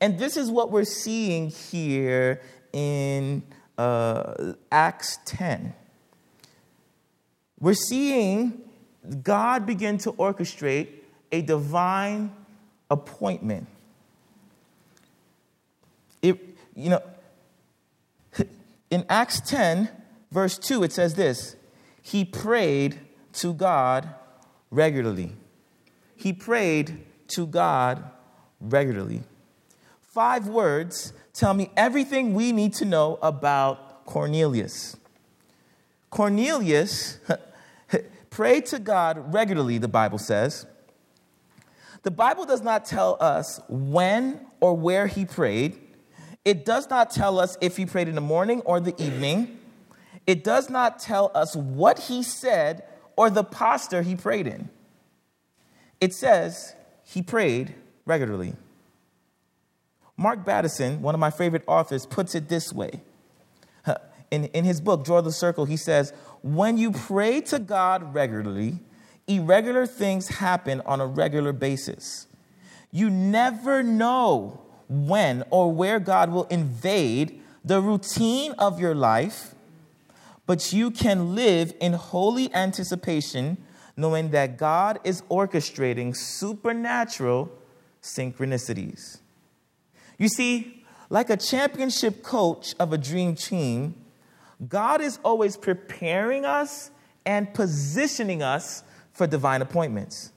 And 0.00 0.18
this 0.18 0.36
is 0.36 0.50
what 0.50 0.70
we're 0.70 0.84
seeing 0.84 1.50
here 1.50 2.40
in 2.72 3.42
uh, 3.76 4.54
Acts 4.70 5.18
10. 5.26 5.74
We're 7.58 7.74
seeing 7.74 8.60
God 9.22 9.66
begin 9.66 9.98
to 9.98 10.12
orchestrate 10.12 10.88
a 11.30 11.42
divine 11.42 12.32
appointment. 12.92 13.66
It, 16.20 16.38
you 16.76 16.90
know, 16.90 17.02
in 18.90 19.04
Acts 19.08 19.40
10, 19.40 19.88
verse 20.30 20.58
2, 20.58 20.84
it 20.84 20.92
says 20.92 21.14
this 21.14 21.56
He 22.02 22.24
prayed 22.24 23.00
to 23.34 23.54
God 23.54 24.08
regularly. 24.70 25.32
He 26.14 26.32
prayed 26.32 27.04
to 27.28 27.46
God 27.46 28.04
regularly. 28.60 29.22
Five 30.02 30.46
words 30.46 31.14
tell 31.32 31.54
me 31.54 31.70
everything 31.76 32.34
we 32.34 32.52
need 32.52 32.74
to 32.74 32.84
know 32.84 33.18
about 33.22 34.04
Cornelius. 34.04 34.96
Cornelius 36.10 37.18
prayed 38.30 38.66
to 38.66 38.78
God 38.78 39.32
regularly, 39.32 39.78
the 39.78 39.88
Bible 39.88 40.18
says. 40.18 40.66
The 42.02 42.10
Bible 42.10 42.44
does 42.44 42.62
not 42.62 42.84
tell 42.84 43.16
us 43.20 43.60
when 43.68 44.40
or 44.60 44.74
where 44.74 45.06
he 45.06 45.24
prayed. 45.24 45.78
It 46.44 46.64
does 46.64 46.90
not 46.90 47.10
tell 47.10 47.38
us 47.38 47.56
if 47.60 47.76
he 47.76 47.86
prayed 47.86 48.08
in 48.08 48.14
the 48.14 48.20
morning 48.20 48.60
or 48.62 48.80
the 48.80 49.00
evening. 49.00 49.58
It 50.26 50.42
does 50.42 50.68
not 50.68 50.98
tell 50.98 51.30
us 51.34 51.54
what 51.54 51.98
he 51.98 52.22
said 52.22 52.84
or 53.16 53.30
the 53.30 53.44
posture 53.44 54.02
he 54.02 54.16
prayed 54.16 54.46
in. 54.46 54.68
It 56.00 56.12
says 56.14 56.74
he 57.04 57.22
prayed 57.22 57.74
regularly. 58.04 58.54
Mark 60.16 60.44
Batterson, 60.44 61.00
one 61.00 61.14
of 61.14 61.20
my 61.20 61.30
favorite 61.30 61.64
authors, 61.66 62.06
puts 62.06 62.34
it 62.34 62.48
this 62.48 62.72
way. 62.72 63.00
In, 64.30 64.46
in 64.46 64.64
his 64.64 64.80
book, 64.80 65.04
Draw 65.04 65.20
the 65.20 65.30
Circle, 65.30 65.66
he 65.66 65.76
says, 65.76 66.12
When 66.42 66.78
you 66.78 66.90
pray 66.90 67.42
to 67.42 67.58
God 67.58 68.14
regularly, 68.14 68.78
irregular 69.26 69.86
things 69.86 70.28
happen 70.28 70.80
on 70.86 71.00
a 71.00 71.06
regular 71.06 71.52
basis. 71.52 72.26
You 72.90 73.08
never 73.08 73.82
know 73.82 74.60
when 74.88 75.44
or 75.50 75.72
where 75.72 75.98
God 75.98 76.30
will 76.30 76.44
invade 76.44 77.40
the 77.64 77.80
routine 77.80 78.52
of 78.58 78.80
your 78.80 78.94
life, 78.94 79.54
but 80.46 80.72
you 80.72 80.90
can 80.90 81.34
live 81.34 81.72
in 81.80 81.94
holy 81.94 82.52
anticipation, 82.54 83.56
knowing 83.96 84.30
that 84.30 84.58
God 84.58 84.98
is 85.04 85.22
orchestrating 85.22 86.16
supernatural 86.16 87.50
synchronicities. 88.02 89.20
You 90.18 90.28
see, 90.28 90.84
like 91.08 91.30
a 91.30 91.36
championship 91.36 92.22
coach 92.22 92.74
of 92.78 92.92
a 92.92 92.98
dream 92.98 93.34
team, 93.34 93.94
God 94.68 95.00
is 95.00 95.18
always 95.24 95.56
preparing 95.56 96.44
us 96.44 96.90
and 97.24 97.52
positioning 97.54 98.42
us 98.42 98.82
for 99.12 99.26
divine 99.26 99.62
appointments. 99.62 100.32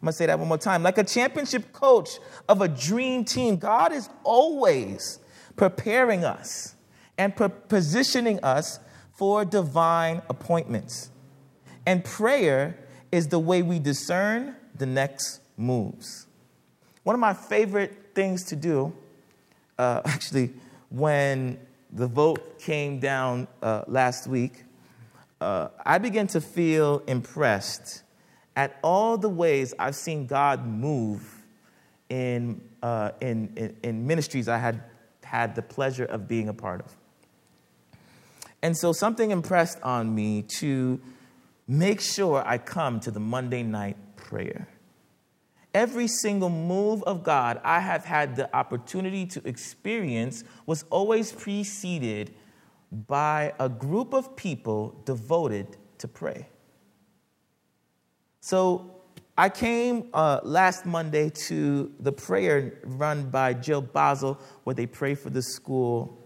I'm 0.00 0.06
gonna 0.06 0.12
say 0.12 0.26
that 0.26 0.38
one 0.38 0.48
more 0.48 0.58
time. 0.58 0.82
Like 0.82 0.98
a 0.98 1.04
championship 1.04 1.72
coach 1.72 2.18
of 2.48 2.62
a 2.62 2.68
dream 2.68 3.24
team, 3.24 3.56
God 3.56 3.92
is 3.92 4.08
always 4.24 5.18
preparing 5.56 6.24
us 6.24 6.74
and 7.18 7.34
positioning 7.68 8.40
us 8.42 8.80
for 9.12 9.44
divine 9.44 10.22
appointments. 10.30 11.10
And 11.84 12.02
prayer 12.02 12.78
is 13.12 13.28
the 13.28 13.38
way 13.38 13.60
we 13.60 13.78
discern 13.78 14.56
the 14.74 14.86
next 14.86 15.40
moves. 15.58 16.26
One 17.02 17.14
of 17.14 17.20
my 17.20 17.34
favorite 17.34 18.12
things 18.14 18.44
to 18.44 18.56
do, 18.56 18.94
uh, 19.78 20.00
actually, 20.06 20.52
when 20.88 21.58
the 21.92 22.06
vote 22.06 22.58
came 22.58 22.98
down 22.98 23.48
uh, 23.62 23.82
last 23.86 24.26
week, 24.26 24.64
uh, 25.40 25.68
I 25.84 25.98
began 25.98 26.26
to 26.28 26.40
feel 26.40 27.02
impressed 27.06 28.02
at 28.56 28.78
all 28.82 29.16
the 29.16 29.28
ways 29.28 29.72
I've 29.78 29.96
seen 29.96 30.26
God 30.26 30.66
move 30.66 31.44
in, 32.08 32.60
uh, 32.82 33.12
in, 33.20 33.52
in, 33.56 33.76
in 33.82 34.06
ministries 34.06 34.48
I 34.48 34.58
had 34.58 34.82
had 35.22 35.54
the 35.54 35.62
pleasure 35.62 36.04
of 36.04 36.26
being 36.26 36.48
a 36.48 36.52
part 36.52 36.80
of. 36.80 36.96
And 38.62 38.76
so 38.76 38.92
something 38.92 39.30
impressed 39.30 39.80
on 39.82 40.14
me 40.14 40.42
to 40.58 41.00
make 41.68 42.00
sure 42.00 42.42
I 42.44 42.58
come 42.58 42.98
to 43.00 43.10
the 43.10 43.20
Monday 43.20 43.62
night 43.62 43.96
prayer. 44.16 44.68
Every 45.72 46.08
single 46.08 46.50
move 46.50 47.02
of 47.04 47.22
God 47.22 47.60
I 47.62 47.78
have 47.78 48.04
had 48.04 48.34
the 48.34 48.54
opportunity 48.54 49.24
to 49.26 49.48
experience 49.48 50.42
was 50.66 50.84
always 50.90 51.30
preceded 51.30 52.34
by 52.92 53.52
a 53.58 53.68
group 53.68 54.14
of 54.14 54.36
people 54.36 55.00
devoted 55.04 55.76
to 55.98 56.08
pray. 56.08 56.48
So 58.40 59.00
I 59.36 59.48
came 59.48 60.08
uh, 60.12 60.40
last 60.42 60.84
Monday 60.84 61.30
to 61.30 61.92
the 62.00 62.12
prayer 62.12 62.80
run 62.84 63.30
by 63.30 63.54
Jill 63.54 63.80
Basel, 63.82 64.38
where 64.64 64.74
they 64.74 64.86
pray 64.86 65.14
for 65.14 65.30
the 65.30 65.42
school, 65.42 66.18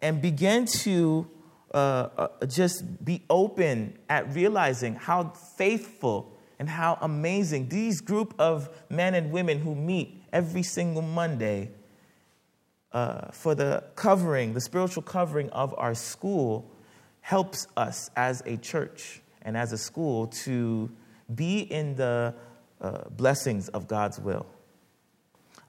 and 0.00 0.22
began 0.22 0.66
to 0.66 1.28
uh, 1.74 2.08
uh, 2.16 2.46
just 2.46 3.04
be 3.04 3.22
open 3.28 3.98
at 4.08 4.34
realizing 4.34 4.94
how 4.94 5.30
faithful 5.56 6.36
and 6.58 6.68
how 6.68 6.98
amazing 7.00 7.68
these 7.68 8.00
group 8.00 8.34
of 8.38 8.68
men 8.90 9.14
and 9.14 9.30
women 9.30 9.58
who 9.58 9.74
meet 9.74 10.22
every 10.32 10.62
single 10.62 11.02
Monday 11.02 11.70
uh, 12.92 13.30
for 13.30 13.54
the 13.54 13.84
covering, 13.94 14.54
the 14.54 14.60
spiritual 14.60 15.02
covering 15.02 15.50
of 15.50 15.74
our 15.78 15.94
school, 15.94 16.70
helps 17.20 17.66
us 17.76 18.10
as 18.16 18.42
a 18.46 18.56
church 18.56 19.22
and 19.42 19.56
as 19.56 19.72
a 19.72 19.78
school 19.78 20.26
to 20.26 20.90
be 21.34 21.60
in 21.60 21.94
the 21.94 22.34
uh, 22.80 23.08
blessings 23.10 23.68
of 23.68 23.86
God's 23.86 24.18
will. 24.18 24.46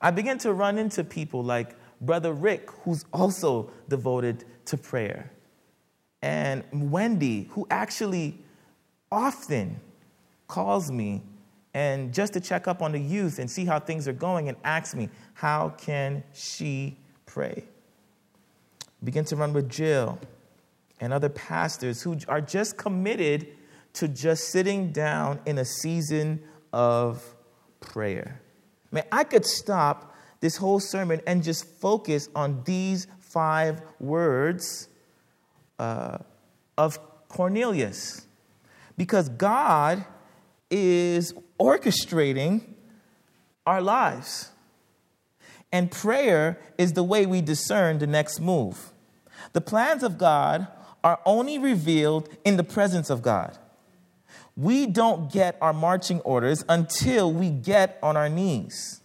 I 0.01 0.11
begin 0.11 0.37
to 0.39 0.53
run 0.53 0.77
into 0.77 1.03
people 1.03 1.43
like 1.43 1.75
Brother 1.99 2.33
Rick, 2.33 2.71
who's 2.83 3.05
also 3.13 3.69
devoted 3.87 4.45
to 4.65 4.77
prayer, 4.77 5.31
and 6.21 6.63
Wendy, 6.91 7.43
who 7.51 7.67
actually 7.69 8.39
often 9.11 9.79
calls 10.47 10.91
me 10.91 11.21
and 11.73 12.13
just 12.13 12.33
to 12.33 12.39
check 12.39 12.67
up 12.67 12.81
on 12.81 12.91
the 12.91 12.99
youth 12.99 13.39
and 13.39 13.49
see 13.49 13.65
how 13.65 13.79
things 13.79 14.07
are 14.07 14.13
going 14.13 14.49
and 14.49 14.57
asks 14.63 14.95
me, 14.95 15.09
How 15.33 15.69
can 15.69 16.23
she 16.33 16.97
pray? 17.31 17.63
Begin 19.03 19.23
to 19.25 19.35
run 19.37 19.53
with 19.53 19.69
Jill 19.69 20.19
and 20.99 21.13
other 21.13 21.29
pastors 21.29 22.01
who 22.01 22.17
are 22.27 22.41
just 22.41 22.77
committed 22.77 23.47
to 23.93 24.07
just 24.07 24.49
sitting 24.49 24.91
down 24.91 25.39
in 25.45 25.57
a 25.57 25.65
season 25.65 26.41
of 26.73 27.23
prayer. 27.79 28.41
Man, 28.91 29.05
I 29.11 29.23
could 29.23 29.45
stop 29.45 30.13
this 30.41 30.57
whole 30.57 30.79
sermon 30.79 31.21
and 31.25 31.41
just 31.41 31.65
focus 31.65 32.27
on 32.35 32.63
these 32.65 33.07
five 33.19 33.81
words 33.99 34.89
uh, 35.79 36.17
of 36.77 36.99
Cornelius. 37.29 38.27
Because 38.97 39.29
God 39.29 40.03
is 40.69 41.33
orchestrating 41.59 42.61
our 43.65 43.81
lives. 43.81 44.50
And 45.71 45.89
prayer 45.89 46.59
is 46.77 46.93
the 46.93 47.03
way 47.03 47.25
we 47.25 47.41
discern 47.41 47.99
the 47.99 48.07
next 48.07 48.39
move. 48.39 48.91
The 49.53 49.61
plans 49.61 50.03
of 50.03 50.17
God 50.17 50.67
are 51.03 51.19
only 51.25 51.57
revealed 51.57 52.29
in 52.43 52.57
the 52.57 52.63
presence 52.63 53.09
of 53.09 53.21
God. 53.21 53.57
We 54.55 54.85
don't 54.85 55.31
get 55.31 55.57
our 55.61 55.73
marching 55.73 56.19
orders 56.21 56.63
until 56.67 57.31
we 57.31 57.49
get 57.49 57.97
on 58.03 58.17
our 58.17 58.29
knees. 58.29 59.01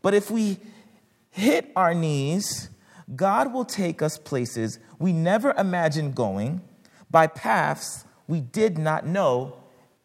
But 0.00 0.14
if 0.14 0.30
we 0.30 0.58
hit 1.30 1.70
our 1.76 1.94
knees, 1.94 2.70
God 3.14 3.52
will 3.52 3.64
take 3.64 4.02
us 4.02 4.18
places 4.18 4.78
we 4.98 5.12
never 5.12 5.52
imagined 5.52 6.14
going 6.14 6.60
by 7.10 7.26
paths 7.26 8.04
we 8.26 8.40
did 8.40 8.78
not 8.78 9.06
know 9.06 9.56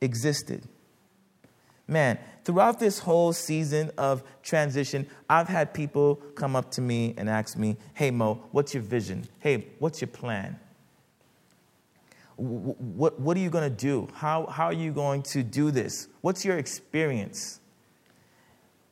existed. 0.02 0.68
Man, 1.88 2.18
throughout 2.44 2.80
this 2.80 3.00
whole 3.00 3.34
season 3.34 3.92
of 3.98 4.24
transition, 4.42 5.08
I've 5.30 5.48
had 5.48 5.74
people 5.74 6.16
come 6.36 6.56
up 6.56 6.72
to 6.72 6.82
me 6.82 7.14
and 7.18 7.30
ask 7.30 7.58
me, 7.58 7.78
Hey, 7.94 8.12
Mo, 8.12 8.44
what's 8.52 8.74
your 8.74 8.84
vision? 8.84 9.28
Hey, 9.40 9.68
what's 9.80 10.02
your 10.02 10.10
plan? 10.10 10.60
What, 12.36 13.20
what 13.20 13.38
are 13.38 13.40
you 13.40 13.50
going 13.50 13.70
to 13.70 13.76
do? 13.76 14.08
How, 14.14 14.48
how 14.48 14.66
are 14.66 14.74
you 14.74 14.92
going 14.92 15.22
to 15.24 15.44
do 15.44 15.72
this? 15.72 16.08
What's 16.22 16.44
your 16.44 16.58
experience? 16.58 17.60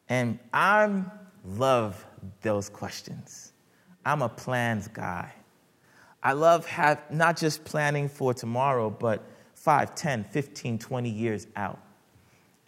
And 0.07 0.37
I 0.53 1.03
love 1.45 2.05
those 2.41 2.69
questions. 2.69 3.51
I'm 4.05 4.21
a 4.21 4.29
plans 4.29 4.87
guy. 4.87 5.33
I 6.23 6.33
love 6.33 6.67
have, 6.67 7.01
not 7.11 7.35
just 7.35 7.63
planning 7.63 8.09
for 8.09 8.33
tomorrow, 8.33 8.91
but 8.91 9.23
5, 9.55 9.95
10, 9.95 10.23
15, 10.25 10.77
20 10.77 11.09
years 11.09 11.47
out 11.55 11.79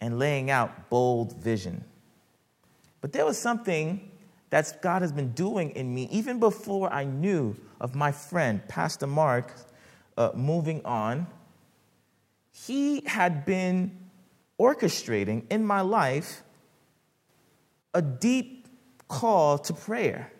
and 0.04 0.18
laying 0.18 0.50
out 0.50 0.90
bold 0.90 1.34
vision. 1.42 1.82
But 3.00 3.14
there 3.14 3.24
was 3.24 3.38
something 3.38 4.10
that 4.50 4.82
God 4.82 5.00
has 5.00 5.12
been 5.12 5.32
doing 5.32 5.70
in 5.70 5.94
me 5.94 6.08
even 6.10 6.38
before 6.38 6.92
I 6.92 7.04
knew 7.04 7.56
of 7.80 7.94
my 7.94 8.12
friend, 8.12 8.60
Pastor 8.68 9.06
Mark, 9.06 9.54
uh, 10.18 10.32
moving 10.34 10.84
on. 10.84 11.26
He 12.52 13.00
had 13.06 13.46
been 13.46 13.96
orchestrating 14.60 15.44
in 15.50 15.64
my 15.64 15.80
life 15.80 16.42
a 17.94 18.02
deep 18.02 18.68
call 19.08 19.56
to 19.56 19.72
prayer. 19.72 20.30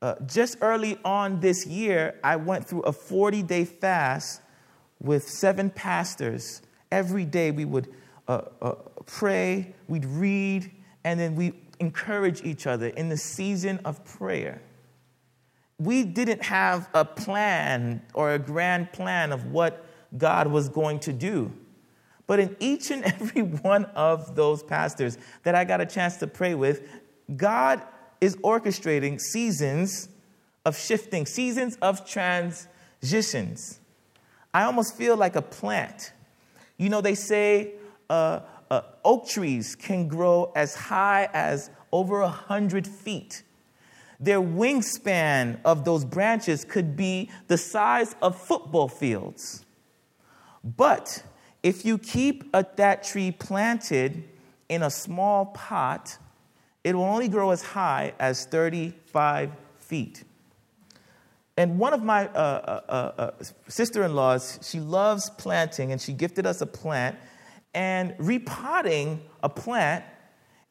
Uh, 0.00 0.14
just 0.24 0.56
early 0.62 0.98
on 1.04 1.40
this 1.40 1.66
year, 1.66 2.18
I 2.24 2.36
went 2.36 2.66
through 2.66 2.82
a 2.82 2.92
40 2.92 3.42
day 3.42 3.66
fast 3.66 4.40
with 4.98 5.28
seven 5.28 5.68
pastors. 5.68 6.62
Every 6.90 7.26
day 7.26 7.50
we 7.50 7.66
would 7.66 7.86
uh, 8.30 8.44
uh, 8.62 8.74
pray, 9.06 9.74
we'd 9.88 10.04
read, 10.04 10.70
and 11.02 11.18
then 11.18 11.34
we 11.34 11.52
encourage 11.80 12.44
each 12.44 12.64
other 12.64 12.86
in 12.86 13.08
the 13.08 13.16
season 13.16 13.80
of 13.84 14.04
prayer. 14.04 14.62
We 15.80 16.04
didn't 16.04 16.44
have 16.44 16.88
a 16.94 17.04
plan 17.04 18.02
or 18.14 18.34
a 18.34 18.38
grand 18.38 18.92
plan 18.92 19.32
of 19.32 19.46
what 19.46 19.84
God 20.16 20.46
was 20.46 20.68
going 20.68 21.00
to 21.00 21.12
do. 21.12 21.52
But 22.28 22.38
in 22.38 22.56
each 22.60 22.92
and 22.92 23.02
every 23.20 23.42
one 23.42 23.86
of 23.96 24.36
those 24.36 24.62
pastors 24.62 25.18
that 25.42 25.56
I 25.56 25.64
got 25.64 25.80
a 25.80 25.86
chance 25.86 26.18
to 26.18 26.28
pray 26.28 26.54
with, 26.54 26.88
God 27.36 27.82
is 28.20 28.36
orchestrating 28.36 29.20
seasons 29.20 30.08
of 30.64 30.78
shifting, 30.78 31.26
seasons 31.26 31.76
of 31.82 32.08
transitions. 32.08 33.80
I 34.54 34.62
almost 34.62 34.96
feel 34.96 35.16
like 35.16 35.34
a 35.34 35.42
plant. 35.42 36.12
You 36.76 36.90
know, 36.90 37.00
they 37.00 37.16
say 37.16 37.74
uh, 38.10 38.40
uh, 38.70 38.82
oak 39.04 39.26
trees 39.28 39.74
can 39.74 40.08
grow 40.08 40.52
as 40.54 40.74
high 40.74 41.28
as 41.32 41.70
over 41.92 42.20
a 42.20 42.28
hundred 42.28 42.86
feet. 42.86 43.42
Their 44.18 44.40
wingspan 44.40 45.60
of 45.64 45.84
those 45.84 46.04
branches 46.04 46.64
could 46.64 46.96
be 46.96 47.30
the 47.46 47.56
size 47.56 48.14
of 48.20 48.38
football 48.38 48.88
fields. 48.88 49.64
But 50.62 51.22
if 51.62 51.84
you 51.84 51.96
keep 51.96 52.44
a, 52.54 52.66
that 52.76 53.02
tree 53.02 53.30
planted 53.30 54.24
in 54.68 54.82
a 54.82 54.90
small 54.90 55.46
pot, 55.46 56.18
it 56.84 56.94
will 56.94 57.04
only 57.04 57.28
grow 57.28 57.50
as 57.50 57.62
high 57.62 58.12
as 58.18 58.44
35 58.44 59.50
feet. 59.78 60.24
And 61.56 61.78
one 61.78 61.92
of 61.92 62.02
my 62.02 62.26
uh, 62.28 62.32
uh, 62.38 62.80
uh, 62.88 63.22
uh 63.22 63.30
sister 63.68 64.04
in 64.04 64.14
laws, 64.14 64.58
she 64.62 64.80
loves 64.80 65.30
planting, 65.30 65.92
and 65.92 66.00
she 66.00 66.12
gifted 66.12 66.46
us 66.46 66.60
a 66.60 66.66
plant. 66.66 67.16
And 67.74 68.14
repotting 68.18 69.22
a 69.42 69.48
plant 69.48 70.04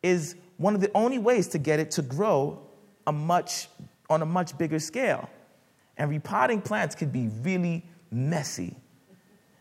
is 0.03 0.35
one 0.57 0.75
of 0.75 0.81
the 0.81 0.91
only 0.93 1.19
ways 1.19 1.47
to 1.49 1.57
get 1.57 1.79
it 1.79 1.91
to 1.91 2.01
grow 2.01 2.59
a 3.07 3.11
much, 3.11 3.69
on 4.09 4.21
a 4.21 4.25
much 4.25 4.57
bigger 4.57 4.79
scale. 4.79 5.29
And 5.97 6.09
repotting 6.09 6.61
plants 6.61 6.95
can 6.95 7.09
be 7.09 7.29
really 7.41 7.85
messy. 8.11 8.75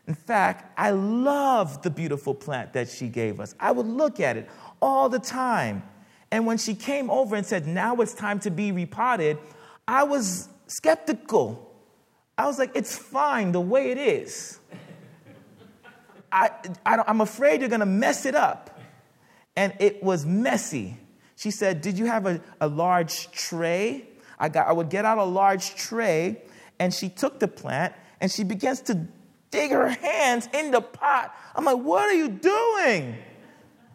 In 0.07 0.15
fact, 0.15 0.73
I 0.79 0.91
love 0.91 1.83
the 1.83 1.91
beautiful 1.91 2.35
plant 2.35 2.73
that 2.73 2.89
she 2.89 3.09
gave 3.09 3.41
us. 3.41 3.55
I 3.61 3.73
would 3.73 3.87
look 3.87 4.21
at 4.21 4.37
it 4.37 4.49
all 4.81 5.09
the 5.09 5.19
time 5.19 5.83
and 6.31 6.47
when 6.47 6.59
she 6.59 6.75
came 6.75 7.11
over 7.11 7.37
and 7.37 7.47
said, 7.47 7.67
Now 7.67 7.97
it's 7.97 8.15
time 8.15 8.39
to 8.41 8.51
be 8.51 8.73
repotted, 8.73 9.39
I 9.87 10.05
was 10.05 10.49
skeptical. 10.67 11.65
I 12.37 12.47
was 12.47 12.59
like, 12.59 12.73
It's 12.75 12.97
fine 12.97 13.53
the 13.53 13.61
way 13.61 13.91
it 13.91 13.99
is. 13.99 14.58
I, 16.31 16.51
I 16.85 17.03
am 17.07 17.21
afraid 17.21 17.61
you're 17.61 17.69
going 17.69 17.81
to 17.81 17.87
mess 17.87 18.27
it 18.27 18.35
up. 18.35 18.79
And 19.57 19.75
it 19.81 20.03
was 20.03 20.25
messy. 20.25 20.97
She 21.37 21.51
said, 21.51 21.81
Did 21.81 21.99
you 21.99 22.07
have 22.07 22.27
a, 22.27 22.41
a 22.61 22.69
large 22.69 23.31
tray? 23.31 24.09
I, 24.39 24.49
got, 24.49 24.69
I 24.69 24.73
would 24.73 24.89
get 24.89 25.05
out 25.05 25.19
a 25.19 25.25
large 25.25 25.75
tray, 25.75 26.43
and 26.79 26.95
she 26.95 27.09
took 27.09 27.41
the 27.41 27.49
plant 27.49 27.95
and 28.21 28.31
she 28.31 28.45
begins 28.45 28.81
to 28.83 29.07
dig 29.51 29.73
her 29.73 29.89
hands 29.89 30.49
in 30.53 30.71
the 30.71 30.81
pot. 30.81 31.35
I'm 31.55 31.65
like, 31.65 31.79
What 31.79 32.05
are 32.05 32.15
you 32.15 32.29
doing? 32.29 33.17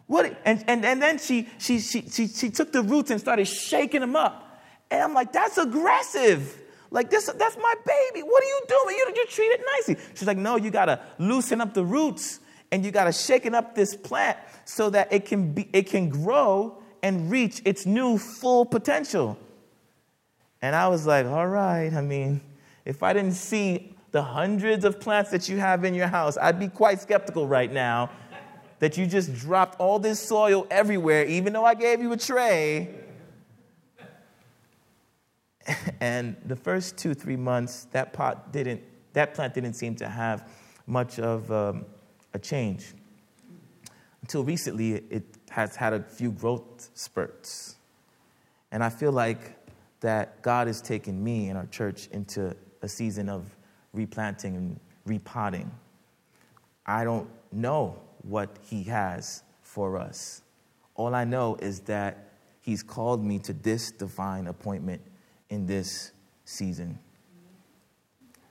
What? 0.06 0.38
And, 0.44 0.62
and, 0.66 0.84
and 0.84 1.02
then 1.02 1.18
she, 1.18 1.48
she, 1.58 1.80
she, 1.80 2.02
she, 2.08 2.28
she 2.28 2.50
took 2.50 2.72
the 2.72 2.82
roots 2.82 3.10
and 3.10 3.20
started 3.20 3.46
shaking 3.46 4.00
them 4.00 4.16
up. 4.16 4.62
And 4.90 5.02
I'm 5.02 5.14
like, 5.14 5.32
that's 5.32 5.56
aggressive. 5.58 6.60
Like, 6.94 7.10
this, 7.10 7.26
that's 7.26 7.56
my 7.56 7.74
baby. 7.84 8.22
What 8.22 8.40
are 8.40 8.46
you 8.46 8.60
doing? 8.68 8.96
You, 8.96 9.12
you 9.16 9.26
treat 9.26 9.46
it 9.46 9.60
nicely. 9.74 9.96
She's 10.14 10.28
like, 10.28 10.38
no, 10.38 10.54
you 10.54 10.70
got 10.70 10.84
to 10.84 11.00
loosen 11.18 11.60
up 11.60 11.74
the 11.74 11.84
roots 11.84 12.38
and 12.70 12.84
you 12.84 12.92
got 12.92 13.04
to 13.04 13.12
shaken 13.12 13.52
up 13.52 13.74
this 13.74 13.96
plant 13.96 14.38
so 14.64 14.90
that 14.90 15.12
it 15.12 15.24
can, 15.24 15.52
be, 15.52 15.68
it 15.72 15.88
can 15.88 16.08
grow 16.08 16.80
and 17.02 17.32
reach 17.32 17.60
its 17.64 17.84
new 17.84 18.16
full 18.16 18.64
potential. 18.64 19.36
And 20.62 20.76
I 20.76 20.86
was 20.86 21.04
like, 21.04 21.26
all 21.26 21.48
right, 21.48 21.92
I 21.92 22.00
mean, 22.00 22.40
if 22.84 23.02
I 23.02 23.12
didn't 23.12 23.32
see 23.32 23.96
the 24.12 24.22
hundreds 24.22 24.84
of 24.84 25.00
plants 25.00 25.32
that 25.32 25.48
you 25.48 25.58
have 25.58 25.82
in 25.82 25.94
your 25.94 26.06
house, 26.06 26.38
I'd 26.40 26.60
be 26.60 26.68
quite 26.68 27.00
skeptical 27.00 27.48
right 27.48 27.72
now 27.72 28.08
that 28.78 28.96
you 28.96 29.04
just 29.04 29.34
dropped 29.34 29.80
all 29.80 29.98
this 29.98 30.20
soil 30.20 30.64
everywhere, 30.70 31.24
even 31.24 31.52
though 31.54 31.64
I 31.64 31.74
gave 31.74 32.00
you 32.00 32.12
a 32.12 32.16
tray. 32.16 32.94
And 36.00 36.36
the 36.44 36.56
first 36.56 36.96
two, 36.96 37.14
three 37.14 37.36
months, 37.36 37.86
that 37.92 38.12
pot 38.12 38.52
didn't, 38.52 38.82
that 39.12 39.34
plant 39.34 39.54
didn't 39.54 39.74
seem 39.74 39.94
to 39.96 40.08
have 40.08 40.48
much 40.86 41.18
of 41.18 41.50
um, 41.50 41.86
a 42.34 42.38
change. 42.38 42.92
Until 44.22 44.44
recently, 44.44 44.94
it 45.10 45.24
has 45.50 45.76
had 45.76 45.92
a 45.92 46.02
few 46.02 46.32
growth 46.32 46.90
spurts. 46.94 47.76
And 48.72 48.82
I 48.82 48.88
feel 48.88 49.12
like 49.12 49.56
that 50.00 50.42
God 50.42 50.66
has 50.66 50.80
taken 50.80 51.22
me 51.22 51.48
and 51.48 51.56
our 51.56 51.66
church 51.66 52.08
into 52.12 52.54
a 52.82 52.88
season 52.88 53.28
of 53.28 53.56
replanting 53.92 54.56
and 54.56 54.80
repotting. 55.06 55.70
I 56.86 57.04
don't 57.04 57.28
know 57.52 57.98
what 58.22 58.58
He 58.62 58.82
has 58.84 59.42
for 59.62 59.96
us. 59.96 60.42
All 60.94 61.14
I 61.14 61.24
know 61.24 61.56
is 61.60 61.80
that 61.80 62.32
He's 62.60 62.82
called 62.82 63.22
me 63.22 63.38
to 63.40 63.52
this 63.52 63.90
divine 63.90 64.46
appointment 64.46 65.02
in 65.50 65.66
this 65.66 66.12
season. 66.44 66.98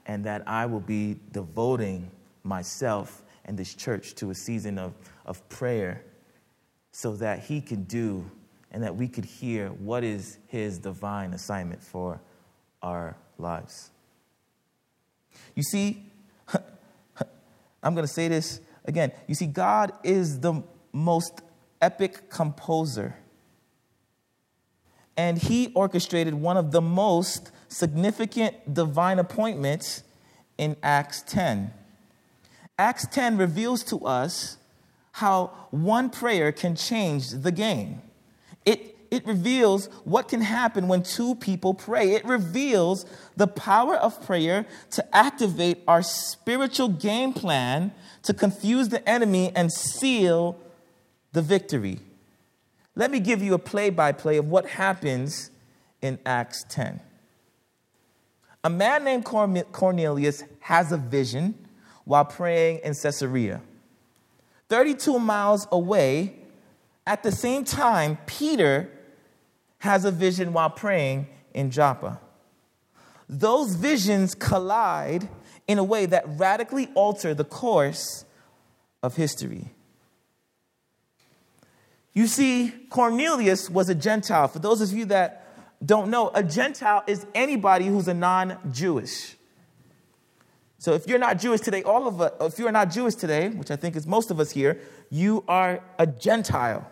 And 0.06 0.24
that 0.24 0.46
I 0.46 0.66
will 0.66 0.80
be 0.80 1.16
devoting 1.32 2.10
myself 2.42 3.22
and 3.44 3.58
this 3.58 3.74
church 3.74 4.14
to 4.16 4.30
a 4.30 4.34
season 4.34 4.78
of, 4.78 4.94
of 5.24 5.46
prayer 5.48 6.04
so 6.92 7.16
that 7.16 7.40
He 7.40 7.60
can 7.60 7.84
do 7.84 8.30
and 8.70 8.82
that 8.82 8.96
we 8.96 9.08
could 9.08 9.24
hear 9.24 9.68
what 9.68 10.04
is 10.04 10.38
His 10.48 10.78
divine 10.78 11.32
assignment 11.32 11.82
for 11.82 12.20
our 12.82 13.16
lives. 13.38 13.90
You 15.54 15.62
see, 15.62 16.02
I'm 17.82 17.94
going 17.94 18.06
to 18.06 18.12
say 18.12 18.28
this 18.28 18.60
Again, 18.84 19.12
you 19.26 19.34
see, 19.34 19.46
God 19.46 19.92
is 20.02 20.40
the 20.40 20.62
most 20.92 21.40
epic 21.80 22.28
composer. 22.28 23.16
And 25.16 25.38
he 25.38 25.72
orchestrated 25.74 26.34
one 26.34 26.56
of 26.56 26.72
the 26.72 26.80
most 26.80 27.50
significant 27.68 28.72
divine 28.72 29.18
appointments 29.18 30.02
in 30.58 30.76
Acts 30.82 31.22
10. 31.22 31.72
Acts 32.78 33.06
10 33.06 33.36
reveals 33.36 33.84
to 33.84 34.04
us 34.04 34.56
how 35.12 35.52
one 35.70 36.10
prayer 36.10 36.50
can 36.50 36.74
change 36.74 37.30
the 37.30 37.52
game. 37.52 38.02
It 38.64 38.94
it 39.14 39.24
reveals 39.26 39.86
what 40.02 40.26
can 40.26 40.40
happen 40.40 40.88
when 40.88 41.04
two 41.04 41.36
people 41.36 41.72
pray. 41.72 42.14
It 42.14 42.24
reveals 42.24 43.06
the 43.36 43.46
power 43.46 43.94
of 43.94 44.20
prayer 44.26 44.66
to 44.90 45.16
activate 45.16 45.82
our 45.86 46.02
spiritual 46.02 46.88
game 46.88 47.32
plan 47.32 47.92
to 48.24 48.34
confuse 48.34 48.88
the 48.88 49.08
enemy 49.08 49.52
and 49.54 49.72
seal 49.72 50.58
the 51.32 51.42
victory. 51.42 52.00
Let 52.96 53.10
me 53.10 53.20
give 53.20 53.42
you 53.42 53.54
a 53.54 53.58
play 53.58 53.90
by 53.90 54.12
play 54.12 54.36
of 54.36 54.48
what 54.48 54.66
happens 54.66 55.50
in 56.00 56.18
Acts 56.24 56.64
10. 56.68 57.00
A 58.62 58.70
man 58.70 59.04
named 59.04 59.24
Cornelius 59.24 60.44
has 60.60 60.92
a 60.92 60.96
vision 60.96 61.54
while 62.04 62.24
praying 62.24 62.78
in 62.84 62.94
Caesarea. 62.94 63.60
32 64.68 65.18
miles 65.18 65.66
away, 65.72 66.36
at 67.06 67.22
the 67.22 67.32
same 67.32 67.64
time, 67.64 68.16
Peter 68.26 68.90
has 69.78 70.04
a 70.04 70.10
vision 70.10 70.52
while 70.52 70.70
praying 70.70 71.26
in 71.52 71.70
Joppa. 71.70 72.20
Those 73.28 73.74
visions 73.74 74.34
collide 74.34 75.28
in 75.66 75.78
a 75.78 75.84
way 75.84 76.06
that 76.06 76.24
radically 76.26 76.90
alter 76.94 77.34
the 77.34 77.44
course 77.44 78.24
of 79.02 79.16
history. 79.16 79.72
You 82.14 82.28
see, 82.28 82.72
Cornelius 82.90 83.68
was 83.68 83.88
a 83.88 83.94
Gentile. 83.94 84.46
For 84.46 84.60
those 84.60 84.80
of 84.80 84.92
you 84.92 85.04
that 85.06 85.44
don't 85.84 86.10
know, 86.10 86.30
a 86.32 86.42
Gentile 86.42 87.02
is 87.06 87.26
anybody 87.34 87.86
who's 87.86 88.08
a 88.08 88.14
non 88.14 88.56
Jewish. 88.70 89.36
So 90.78 90.92
if 90.92 91.08
you're 91.08 91.18
not 91.18 91.38
Jewish 91.38 91.60
today, 91.60 91.82
all 91.82 92.06
of 92.06 92.20
us, 92.20 92.32
if 92.52 92.58
you're 92.58 92.70
not 92.70 92.90
Jewish 92.90 93.14
today, 93.14 93.48
which 93.48 93.70
I 93.70 93.76
think 93.76 93.96
is 93.96 94.06
most 94.06 94.30
of 94.30 94.38
us 94.38 94.50
here, 94.50 94.80
you 95.10 95.42
are 95.48 95.80
a 95.98 96.06
Gentile. 96.06 96.86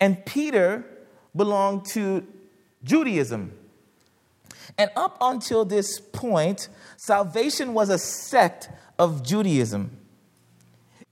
And 0.00 0.24
Peter 0.24 0.84
belonged 1.36 1.84
to 1.92 2.26
Judaism. 2.82 3.52
And 4.78 4.90
up 4.96 5.18
until 5.20 5.64
this 5.64 6.00
point, 6.00 6.68
salvation 6.96 7.74
was 7.74 7.90
a 7.90 7.98
sect 7.98 8.70
of 8.98 9.22
Judaism. 9.22 9.99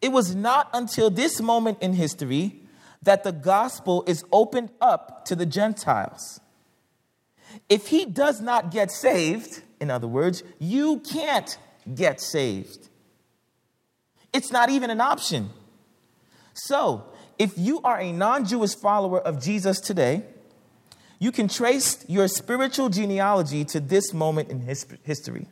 It 0.00 0.12
was 0.12 0.34
not 0.34 0.70
until 0.72 1.10
this 1.10 1.40
moment 1.40 1.78
in 1.80 1.92
history 1.94 2.62
that 3.02 3.24
the 3.24 3.32
gospel 3.32 4.04
is 4.06 4.24
opened 4.32 4.70
up 4.80 5.24
to 5.26 5.36
the 5.36 5.46
Gentiles. 5.46 6.40
If 7.68 7.88
he 7.88 8.04
does 8.04 8.40
not 8.40 8.70
get 8.70 8.90
saved, 8.90 9.62
in 9.80 9.90
other 9.90 10.06
words, 10.06 10.42
you 10.58 11.00
can't 11.00 11.58
get 11.94 12.20
saved. 12.20 12.88
It's 14.32 14.52
not 14.52 14.70
even 14.70 14.90
an 14.90 15.00
option. 15.00 15.50
So, 16.52 17.04
if 17.38 17.56
you 17.56 17.80
are 17.82 17.98
a 17.98 18.12
non 18.12 18.44
Jewish 18.44 18.74
follower 18.74 19.20
of 19.20 19.42
Jesus 19.42 19.80
today, 19.80 20.24
you 21.18 21.32
can 21.32 21.48
trace 21.48 22.04
your 22.08 22.28
spiritual 22.28 22.88
genealogy 22.88 23.64
to 23.66 23.80
this 23.80 24.12
moment 24.12 24.50
in 24.50 24.60
history. 24.60 25.46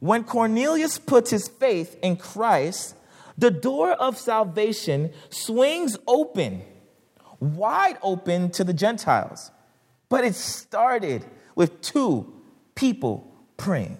When 0.00 0.24
Cornelius 0.24 0.98
puts 0.98 1.30
his 1.30 1.48
faith 1.48 1.98
in 2.02 2.16
Christ, 2.16 2.94
the 3.38 3.52
door 3.52 3.92
of 3.92 4.18
salvation 4.18 5.12
swings 5.30 5.96
open, 6.08 6.62
wide 7.38 7.96
open 8.02 8.50
to 8.50 8.64
the 8.64 8.74
Gentiles. 8.74 9.52
But 10.08 10.24
it 10.24 10.34
started 10.34 11.24
with 11.54 11.80
two 11.80 12.32
people 12.74 13.32
praying. 13.56 13.96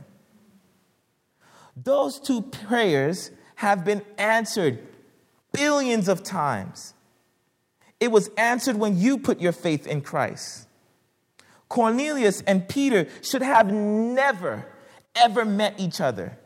Those 1.77 2.19
two 2.19 2.43
prayers 2.43 3.31
have 3.55 3.85
been 3.85 4.03
answered 4.19 4.81
billions 5.53 6.09
of 6.09 6.25
times. 6.25 6.95
It 8.01 8.11
was 8.11 8.31
answered 8.37 8.77
when 8.77 8.99
you 8.99 9.19
put 9.19 9.41
your 9.41 9.53
faith 9.53 9.87
in 9.87 10.01
Christ. 10.01 10.67
Cornelius 11.69 12.41
and 12.43 12.69
Peter 12.69 13.07
should 13.23 13.43
have 13.43 13.71
never, 13.73 14.67
ever 15.15 15.45
met 15.45 15.79
each 15.79 16.01
other. 16.01 16.39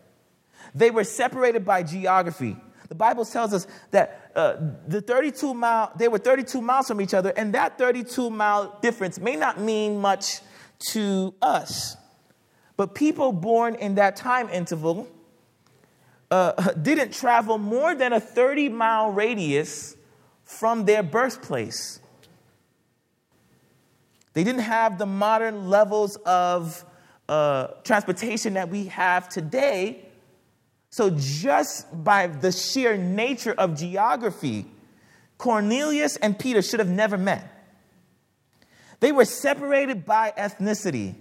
They 0.74 0.90
were 0.90 1.04
separated 1.04 1.64
by 1.64 1.84
geography. 1.84 2.56
The 2.92 2.96
Bible 2.96 3.24
tells 3.24 3.54
us 3.54 3.66
that 3.90 4.30
uh, 4.36 4.56
the 4.86 5.00
32 5.00 5.54
mile, 5.54 5.92
they 5.96 6.08
were 6.08 6.18
32 6.18 6.60
miles 6.60 6.88
from 6.88 7.00
each 7.00 7.14
other, 7.14 7.32
and 7.38 7.54
that 7.54 7.78
32 7.78 8.28
mile 8.28 8.78
difference 8.82 9.18
may 9.18 9.34
not 9.34 9.58
mean 9.58 9.98
much 9.98 10.42
to 10.90 11.32
us. 11.40 11.96
But 12.76 12.94
people 12.94 13.32
born 13.32 13.76
in 13.76 13.94
that 13.94 14.16
time 14.16 14.50
interval 14.50 15.08
uh, 16.30 16.72
didn't 16.82 17.14
travel 17.14 17.56
more 17.56 17.94
than 17.94 18.12
a 18.12 18.20
30 18.20 18.68
mile 18.68 19.10
radius 19.10 19.96
from 20.44 20.84
their 20.84 21.02
birthplace. 21.02 21.98
They 24.34 24.44
didn't 24.44 24.64
have 24.64 24.98
the 24.98 25.06
modern 25.06 25.70
levels 25.70 26.16
of 26.26 26.84
uh, 27.26 27.68
transportation 27.84 28.52
that 28.52 28.68
we 28.68 28.88
have 28.88 29.30
today. 29.30 30.11
So, 30.92 31.08
just 31.08 31.86
by 32.04 32.26
the 32.26 32.52
sheer 32.52 32.98
nature 32.98 33.54
of 33.56 33.78
geography, 33.78 34.66
Cornelius 35.38 36.16
and 36.18 36.38
Peter 36.38 36.60
should 36.60 36.80
have 36.80 36.88
never 36.90 37.16
met. 37.16 37.48
They 39.00 39.10
were 39.10 39.24
separated 39.24 40.04
by 40.04 40.34
ethnicity. 40.36 41.14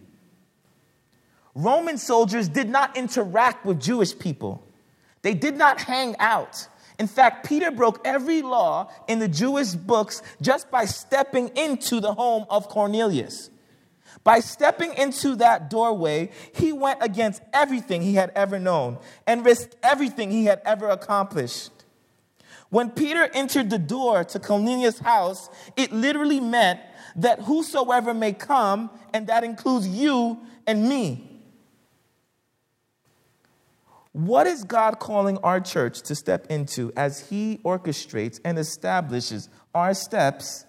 Roman 1.55 1.97
soldiers 1.97 2.49
did 2.49 2.69
not 2.69 2.97
interact 2.97 3.65
with 3.65 3.79
Jewish 3.79 4.17
people, 4.19 4.61
they 5.21 5.33
did 5.33 5.55
not 5.55 5.79
hang 5.79 6.17
out. 6.19 6.67
In 6.99 7.07
fact, 7.07 7.47
Peter 7.47 7.71
broke 7.71 8.01
every 8.05 8.41
law 8.41 8.91
in 9.07 9.19
the 9.19 9.29
Jewish 9.29 9.69
books 9.69 10.21
just 10.41 10.69
by 10.69 10.83
stepping 10.83 11.47
into 11.55 12.01
the 12.01 12.13
home 12.13 12.45
of 12.49 12.67
Cornelius. 12.67 13.49
By 14.23 14.39
stepping 14.39 14.93
into 14.93 15.35
that 15.37 15.69
doorway, 15.69 16.29
he 16.53 16.71
went 16.71 16.99
against 17.01 17.41
everything 17.53 18.01
he 18.01 18.15
had 18.15 18.31
ever 18.35 18.59
known 18.59 18.99
and 19.25 19.43
risked 19.43 19.75
everything 19.81 20.29
he 20.31 20.45
had 20.45 20.61
ever 20.63 20.89
accomplished. 20.89 21.71
When 22.69 22.89
Peter 22.91 23.29
entered 23.33 23.69
the 23.69 23.79
door 23.79 24.23
to 24.23 24.39
Cornelius' 24.39 24.99
house, 24.99 25.49
it 25.75 25.91
literally 25.91 26.39
meant 26.39 26.79
that 27.17 27.41
whosoever 27.41 28.13
may 28.13 28.31
come, 28.31 28.89
and 29.13 29.27
that 29.27 29.43
includes 29.43 29.87
you 29.87 30.39
and 30.65 30.87
me. 30.87 31.27
What 34.13 34.45
is 34.45 34.63
God 34.63 34.99
calling 34.99 35.37
our 35.39 35.59
church 35.59 36.01
to 36.03 36.15
step 36.15 36.47
into 36.47 36.91
as 36.95 37.29
He 37.29 37.59
orchestrates 37.63 38.39
and 38.43 38.57
establishes 38.59 39.49
our 39.73 39.93
steps 39.93 40.65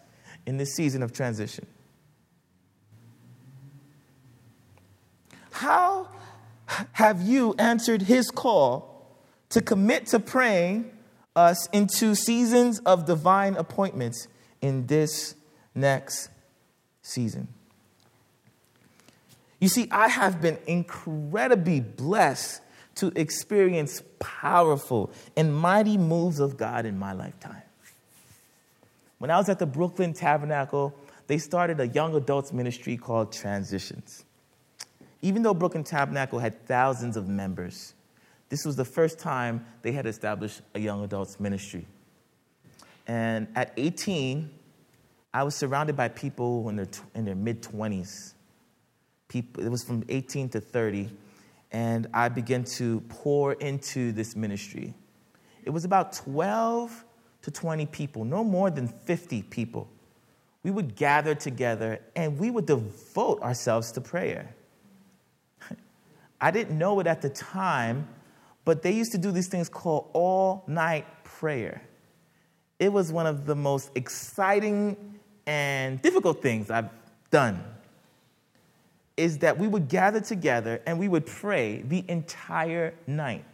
in 0.47 0.57
this 0.57 0.75
season 0.75 1.03
of 1.03 1.13
transition? 1.13 1.67
How 5.63 6.09
have 6.91 7.23
you 7.23 7.55
answered 7.57 8.03
his 8.03 8.33
call 8.33 9.07
to 9.51 9.63
commit 9.63 10.07
to 10.09 10.19
praying 10.19 10.91
us 11.37 11.69
into 11.69 12.17
seasons 12.17 12.81
of 12.81 13.07
divine 13.07 13.55
appointments 13.55 14.27
in 14.61 14.89
this 14.89 15.37
next 15.73 16.31
season? 17.01 17.47
You 19.61 19.69
see, 19.69 19.87
I 19.93 20.09
have 20.09 20.43
been 20.43 20.59
incredibly 20.67 21.79
blessed 21.79 22.61
to 22.97 23.13
experience 23.15 24.03
powerful 24.19 25.13
and 25.37 25.55
mighty 25.55 25.97
moves 25.97 26.41
of 26.41 26.57
God 26.57 26.87
in 26.87 26.99
my 26.99 27.13
lifetime. 27.13 27.63
When 29.19 29.31
I 29.31 29.37
was 29.37 29.49
at 29.49 29.61
the 29.61 29.67
Brooklyn 29.67 30.13
Tabernacle, 30.13 30.93
they 31.29 31.39
started 31.39 31.79
a 31.79 31.87
young 31.87 32.17
adults 32.17 32.53
ministry 32.53 32.97
called 32.97 33.31
Transitions. 33.31 34.25
Even 35.23 35.43
though 35.43 35.55
Brooklyn 35.55 35.85
Tabernacle 35.85 36.41
had 36.41 36.67
thousands 36.67 37.17
of 37.17 37.29
members, 37.29 37.95
this 38.49 38.65
was 38.65 38.77
the 38.77 38.85
first 38.85 39.19
time 39.19 39.65
they 39.83 39.93
had 39.93 40.05
established 40.05 40.61
a 40.75 40.81
young 40.81 41.03
adults 41.05 41.41
ministry. 41.41 41.87
And 43.07 43.49
at 43.55 43.73
18, 43.77 44.51
I 45.33 45.45
was 45.45 45.55
surrounded 45.55 45.97
by 45.97 46.09
people 46.09 46.69
in 46.69 46.77
their, 46.77 46.89
in 47.15 47.25
their 47.25 47.35
mid 47.35 47.63
20s. 47.63 48.35
People, 49.29 49.65
it 49.65 49.71
was 49.71 49.83
from 49.83 50.05
18 50.09 50.51
to 50.51 50.61
30, 50.61 51.09
and 51.71 52.09
I 52.13 52.29
began 52.29 52.65
to 52.65 53.01
pour 53.09 53.55
into 53.55 54.13
this 54.13 54.37
ministry. 54.37 54.93
It 55.65 55.71
was 55.71 55.85
about 55.85 56.13
12 56.13 57.05
to 57.43 57.51
20 57.51 57.87
people, 57.87 58.25
no 58.25 58.45
more 58.45 58.71
than 58.71 58.89
50 58.89 59.43
people. 59.45 59.89
We 60.63 60.71
would 60.71 60.95
gather 60.95 61.35
together 61.35 62.01
and 62.15 62.39
we 62.39 62.51
would 62.51 62.67
devote 62.67 63.43
ourselves 63.43 63.91
to 63.93 64.01
prayer. 64.01 64.55
I 66.43 66.51
didn't 66.51 66.77
know 66.77 66.99
it 66.99 67.07
at 67.07 67.23
the 67.23 67.31
time, 67.31 68.09
but 68.65 68.83
they 68.83 68.91
used 68.91 69.13
to 69.13 69.19
do 69.19 69.31
these 69.31 69.47
things 69.47 69.69
called 69.69 70.11
all 70.13 70.65
night 70.67 71.07
prayer. 71.23 71.83
It 72.81 72.93
was 72.93 73.13
one 73.13 73.29
of 73.29 73.47
the 73.47 73.55
most 73.55 73.93
exciting 73.95 75.21
and 75.47 76.03
difficult 76.03 76.43
things 76.43 76.69
I've 76.69 76.91
done. 77.31 77.63
Is 79.17 79.39
that 79.39 79.57
we 79.57 79.69
would 79.69 79.89
gather 79.89 80.21
together 80.21 80.83
and 80.85 80.99
we 80.99 81.07
would 81.07 81.27
pray 81.27 81.83
the 81.83 82.05
entire 82.09 82.95
night. 83.07 83.45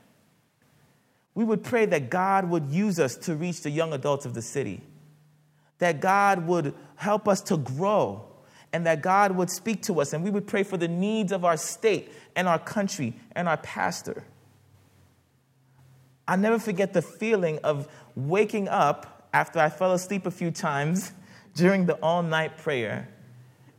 We 1.34 1.44
would 1.44 1.62
pray 1.62 1.84
that 1.84 2.08
God 2.08 2.48
would 2.48 2.70
use 2.70 2.98
us 2.98 3.16
to 3.16 3.34
reach 3.34 3.60
the 3.60 3.70
young 3.70 3.92
adults 3.92 4.24
of 4.24 4.32
the 4.32 4.42
city, 4.42 4.80
that 5.78 6.00
God 6.00 6.46
would 6.46 6.74
help 6.96 7.28
us 7.28 7.42
to 7.42 7.58
grow 7.58 8.24
and 8.72 8.86
that 8.86 9.02
God 9.02 9.32
would 9.32 9.50
speak 9.50 9.82
to 9.82 10.00
us 10.00 10.12
and 10.12 10.22
we 10.22 10.30
would 10.30 10.46
pray 10.46 10.62
for 10.62 10.76
the 10.76 10.88
needs 10.88 11.32
of 11.32 11.44
our 11.44 11.56
state 11.56 12.12
and 12.36 12.46
our 12.46 12.58
country 12.58 13.14
and 13.32 13.48
our 13.48 13.56
pastor. 13.56 14.24
I 16.26 16.36
never 16.36 16.58
forget 16.58 16.92
the 16.92 17.02
feeling 17.02 17.58
of 17.64 17.88
waking 18.14 18.68
up 18.68 19.28
after 19.32 19.58
I 19.58 19.70
fell 19.70 19.92
asleep 19.92 20.26
a 20.26 20.30
few 20.30 20.50
times 20.50 21.12
during 21.54 21.86
the 21.86 21.94
all 21.94 22.22
night 22.22 22.58
prayer 22.58 23.08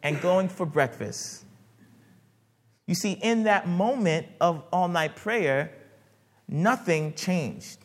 and 0.02 0.19
going 0.21 0.49
for 0.49 0.65
breakfast. 0.65 1.45
You 2.88 2.95
see, 2.95 3.12
in 3.12 3.43
that 3.43 3.67
moment 3.67 4.28
of 4.41 4.63
all 4.73 4.88
night 4.88 5.15
prayer, 5.15 5.71
nothing 6.47 7.13
changed. 7.13 7.78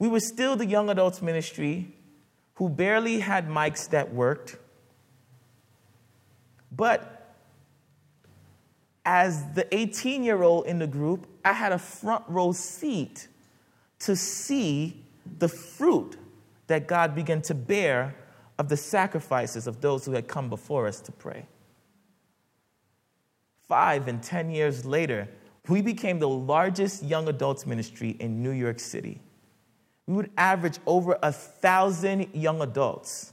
We 0.00 0.08
were 0.08 0.20
still 0.20 0.56
the 0.56 0.66
young 0.66 0.90
adults 0.90 1.22
ministry 1.22 1.94
who 2.54 2.68
barely 2.68 3.20
had 3.20 3.48
mics 3.48 3.88
that 3.90 4.12
worked 4.12 4.56
but 6.76 7.36
as 9.04 9.52
the 9.54 9.72
18 9.74 10.22
year 10.22 10.42
old 10.42 10.66
in 10.66 10.78
the 10.78 10.86
group, 10.86 11.26
I 11.44 11.52
had 11.52 11.72
a 11.72 11.78
front 11.78 12.24
row 12.28 12.52
seat 12.52 13.28
to 14.00 14.16
see 14.16 15.02
the 15.38 15.48
fruit 15.48 16.16
that 16.66 16.86
God 16.86 17.14
began 17.14 17.42
to 17.42 17.54
bear 17.54 18.14
of 18.58 18.68
the 18.68 18.76
sacrifices 18.76 19.66
of 19.66 19.80
those 19.80 20.04
who 20.04 20.12
had 20.12 20.28
come 20.28 20.48
before 20.48 20.86
us 20.86 21.00
to 21.00 21.12
pray. 21.12 21.46
Five 23.62 24.08
and 24.08 24.22
10 24.22 24.50
years 24.50 24.84
later, 24.84 25.28
we 25.68 25.80
became 25.80 26.18
the 26.18 26.28
largest 26.28 27.02
young 27.02 27.28
adults 27.28 27.66
ministry 27.66 28.16
in 28.18 28.42
New 28.42 28.50
York 28.50 28.80
City. 28.80 29.20
We 30.06 30.14
would 30.14 30.30
average 30.36 30.78
over 30.86 31.18
a 31.22 31.32
thousand 31.32 32.28
young 32.34 32.60
adults. 32.60 33.32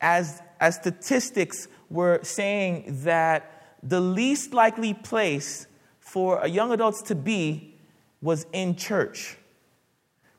As, 0.00 0.42
as 0.62 0.76
statistics 0.76 1.66
were 1.90 2.20
saying 2.22 2.84
that 3.02 3.76
the 3.82 4.00
least 4.00 4.54
likely 4.54 4.94
place 4.94 5.66
for 5.98 6.46
young 6.46 6.70
adults 6.70 7.02
to 7.02 7.16
be 7.16 7.74
was 8.22 8.46
in 8.52 8.76
church. 8.76 9.36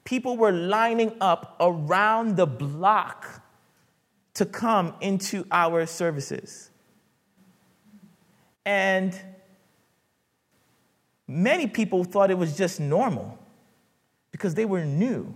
People 0.05 0.37
were 0.37 0.53
lining 0.53 1.13
up 1.19 1.57
around 1.59 2.37
the 2.37 2.45
block 2.47 3.43
to 4.35 4.45
come 4.45 4.95
into 5.01 5.45
our 5.51 5.85
services. 5.85 6.69
And 8.65 9.13
many 11.27 11.67
people 11.67 12.05
thought 12.05 12.31
it 12.31 12.37
was 12.37 12.55
just 12.55 12.79
normal 12.79 13.37
because 14.31 14.55
they 14.55 14.65
were 14.65 14.85
new. 14.85 15.35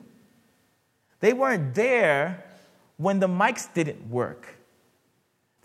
They 1.19 1.33
weren't 1.33 1.75
there 1.75 2.45
when 2.95 3.19
the 3.19 3.27
mics 3.27 3.71
didn't 3.73 4.09
work. 4.09 4.56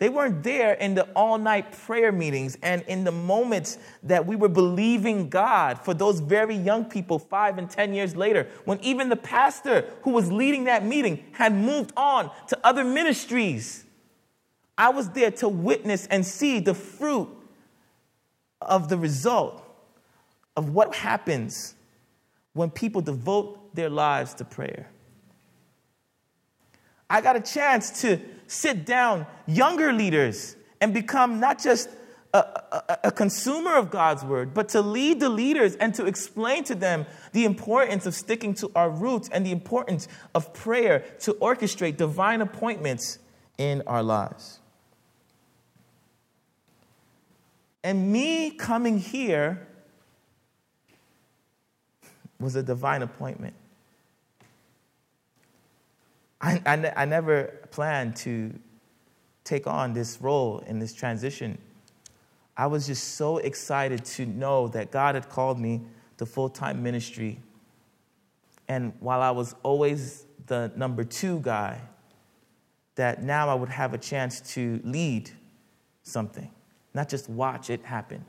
They 0.02 0.08
weren't 0.08 0.42
there 0.42 0.72
in 0.72 0.96
the 0.96 1.04
all 1.14 1.38
night 1.38 1.70
prayer 1.70 2.10
meetings 2.10 2.58
and 2.60 2.82
in 2.88 3.04
the 3.04 3.12
moments 3.12 3.78
that 4.02 4.26
we 4.26 4.34
were 4.34 4.48
believing 4.48 5.28
God 5.28 5.78
for 5.78 5.94
those 5.94 6.18
very 6.18 6.56
young 6.56 6.86
people 6.86 7.20
five 7.20 7.56
and 7.56 7.70
10 7.70 7.94
years 7.94 8.16
later, 8.16 8.48
when 8.64 8.80
even 8.80 9.10
the 9.10 9.14
pastor 9.14 9.88
who 10.02 10.10
was 10.10 10.32
leading 10.32 10.64
that 10.64 10.84
meeting 10.84 11.22
had 11.30 11.54
moved 11.54 11.92
on 11.96 12.32
to 12.48 12.58
other 12.64 12.82
ministries. 12.82 13.84
I 14.76 14.88
was 14.88 15.08
there 15.10 15.30
to 15.30 15.48
witness 15.48 16.08
and 16.08 16.26
see 16.26 16.58
the 16.58 16.74
fruit 16.74 17.28
of 18.60 18.88
the 18.88 18.98
result 18.98 19.62
of 20.56 20.70
what 20.70 20.96
happens 20.96 21.76
when 22.54 22.72
people 22.72 23.02
devote 23.02 23.72
their 23.76 23.88
lives 23.88 24.34
to 24.34 24.44
prayer. 24.44 24.88
I 27.08 27.20
got 27.20 27.36
a 27.36 27.40
chance 27.40 28.00
to 28.00 28.18
sit 28.52 28.84
down 28.84 29.26
younger 29.46 29.92
leaders 29.92 30.56
and 30.80 30.92
become 30.92 31.40
not 31.40 31.58
just 31.60 31.88
a, 32.34 32.38
a, 32.38 32.98
a, 33.04 33.10
consumer 33.10 33.76
of 33.76 33.90
God's 33.90 34.24
word, 34.24 34.54
but 34.54 34.70
to 34.70 34.80
lead 34.80 35.20
the 35.20 35.28
leaders 35.28 35.74
and 35.76 35.94
to 35.94 36.06
explain 36.06 36.64
to 36.64 36.74
them 36.74 37.04
the 37.32 37.44
importance 37.44 38.06
of 38.06 38.14
sticking 38.14 38.54
to 38.54 38.70
our 38.74 38.88
roots 38.88 39.28
and 39.30 39.44
the 39.44 39.52
importance 39.52 40.08
of 40.34 40.52
prayer 40.54 41.04
to 41.20 41.34
orchestrate 41.34 41.98
divine 41.98 42.40
appointments 42.40 43.18
in 43.58 43.82
our 43.86 44.02
lives. 44.02 44.60
And 47.84 48.12
me 48.12 48.50
coming 48.50 48.98
here 48.98 49.66
was 52.38 52.56
a 52.56 52.62
divine 52.62 53.02
appointment. 53.02 53.54
I, 56.42 56.60
I, 56.66 56.92
I 56.96 57.04
never 57.04 57.44
planned 57.70 58.16
to 58.16 58.52
take 59.44 59.66
on 59.66 59.92
this 59.92 60.20
role 60.20 60.58
in 60.66 60.80
this 60.80 60.92
transition. 60.92 61.56
I 62.56 62.66
was 62.66 62.86
just 62.86 63.14
so 63.14 63.38
excited 63.38 64.04
to 64.04 64.26
know 64.26 64.68
that 64.68 64.90
God 64.90 65.14
had 65.14 65.28
called 65.28 65.58
me 65.58 65.80
to 66.18 66.26
full 66.26 66.48
time 66.48 66.82
ministry. 66.82 67.40
And 68.68 68.92
while 69.00 69.22
I 69.22 69.30
was 69.30 69.54
always 69.62 70.26
the 70.46 70.72
number 70.76 71.04
two 71.04 71.40
guy, 71.40 71.80
that 72.96 73.22
now 73.22 73.48
I 73.48 73.54
would 73.54 73.70
have 73.70 73.94
a 73.94 73.98
chance 73.98 74.40
to 74.54 74.80
lead 74.84 75.30
something, 76.02 76.50
not 76.92 77.08
just 77.08 77.28
watch 77.30 77.70
it 77.70 77.84
happen. 77.84 78.24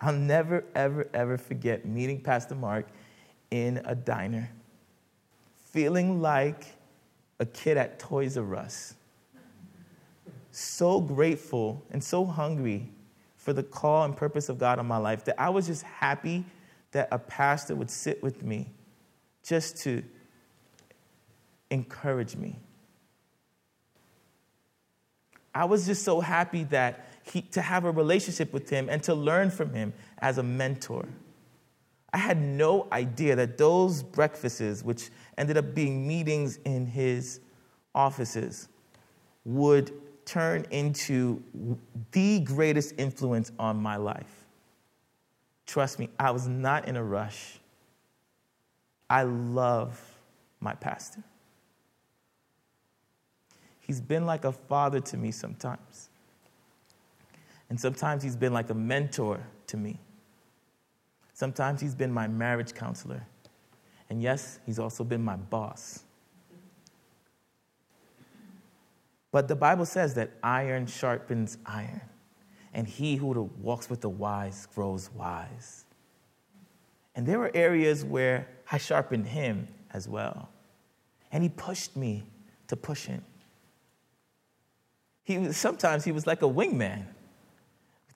I'll 0.00 0.12
never, 0.12 0.64
ever, 0.74 1.08
ever 1.14 1.38
forget 1.38 1.86
meeting 1.86 2.20
Pastor 2.20 2.54
Mark 2.54 2.88
in 3.50 3.80
a 3.84 3.94
diner 3.94 4.50
feeling 5.76 6.22
like 6.22 6.64
a 7.38 7.44
kid 7.44 7.76
at 7.76 7.98
Toys 7.98 8.38
R 8.38 8.56
Us. 8.56 8.94
So 10.50 11.02
grateful 11.02 11.84
and 11.90 12.02
so 12.02 12.24
hungry 12.24 12.88
for 13.36 13.52
the 13.52 13.62
call 13.62 14.06
and 14.06 14.16
purpose 14.16 14.48
of 14.48 14.56
God 14.56 14.78
on 14.78 14.86
my 14.86 14.96
life 14.96 15.26
that 15.26 15.38
I 15.38 15.50
was 15.50 15.66
just 15.66 15.82
happy 15.82 16.46
that 16.92 17.08
a 17.12 17.18
pastor 17.18 17.74
would 17.74 17.90
sit 17.90 18.22
with 18.22 18.42
me 18.42 18.70
just 19.44 19.76
to 19.82 20.02
encourage 21.70 22.36
me. 22.36 22.58
I 25.54 25.66
was 25.66 25.84
just 25.84 26.04
so 26.04 26.20
happy 26.20 26.64
that 26.64 27.06
he, 27.22 27.42
to 27.42 27.60
have 27.60 27.84
a 27.84 27.90
relationship 27.90 28.50
with 28.50 28.70
him 28.70 28.88
and 28.88 29.02
to 29.02 29.14
learn 29.14 29.50
from 29.50 29.74
him 29.74 29.92
as 30.20 30.38
a 30.38 30.42
mentor. 30.42 31.06
I 32.14 32.18
had 32.18 32.40
no 32.40 32.88
idea 32.92 33.36
that 33.36 33.58
those 33.58 34.02
breakfasts, 34.02 34.82
which 34.82 35.10
ended 35.38 35.56
up 35.56 35.74
being 35.74 36.06
meetings 36.06 36.58
in 36.64 36.86
his 36.86 37.40
offices, 37.94 38.68
would 39.44 39.92
turn 40.24 40.66
into 40.70 41.42
the 42.12 42.40
greatest 42.40 42.94
influence 42.98 43.52
on 43.58 43.76
my 43.80 43.96
life. 43.96 44.44
Trust 45.66 45.98
me, 45.98 46.08
I 46.18 46.30
was 46.30 46.46
not 46.48 46.88
in 46.88 46.96
a 46.96 47.02
rush. 47.02 47.58
I 49.08 49.22
love 49.22 50.00
my 50.60 50.74
pastor. 50.74 51.22
He's 53.80 54.00
been 54.00 54.26
like 54.26 54.44
a 54.44 54.52
father 54.52 55.00
to 55.00 55.16
me 55.16 55.30
sometimes. 55.30 56.08
And 57.68 57.80
sometimes 57.80 58.22
he's 58.22 58.36
been 58.36 58.52
like 58.52 58.70
a 58.70 58.74
mentor 58.74 59.40
to 59.68 59.76
me. 59.76 59.98
Sometimes 61.34 61.80
he's 61.80 61.94
been 61.94 62.12
my 62.12 62.26
marriage 62.26 62.74
counselor. 62.74 63.22
And 64.08 64.22
yes, 64.22 64.60
he's 64.64 64.78
also 64.78 65.04
been 65.04 65.22
my 65.22 65.36
boss. 65.36 66.04
But 69.32 69.48
the 69.48 69.56
Bible 69.56 69.84
says 69.84 70.14
that 70.14 70.30
iron 70.42 70.86
sharpens 70.86 71.58
iron, 71.66 72.00
and 72.72 72.86
he 72.86 73.16
who 73.16 73.50
walks 73.60 73.90
with 73.90 74.00
the 74.00 74.08
wise 74.08 74.66
grows 74.74 75.10
wise. 75.12 75.84
And 77.14 77.26
there 77.26 77.38
were 77.38 77.50
areas 77.54 78.04
where 78.04 78.48
I 78.70 78.78
sharpened 78.78 79.26
him 79.26 79.68
as 79.90 80.08
well. 80.08 80.48
And 81.32 81.42
he 81.42 81.48
pushed 81.48 81.96
me 81.96 82.24
to 82.68 82.76
push 82.76 83.06
him. 83.06 83.24
He 85.24 85.38
was, 85.38 85.56
sometimes 85.56 86.04
he 86.04 86.12
was 86.12 86.26
like 86.26 86.42
a 86.42 86.48
wingman. 86.48 87.04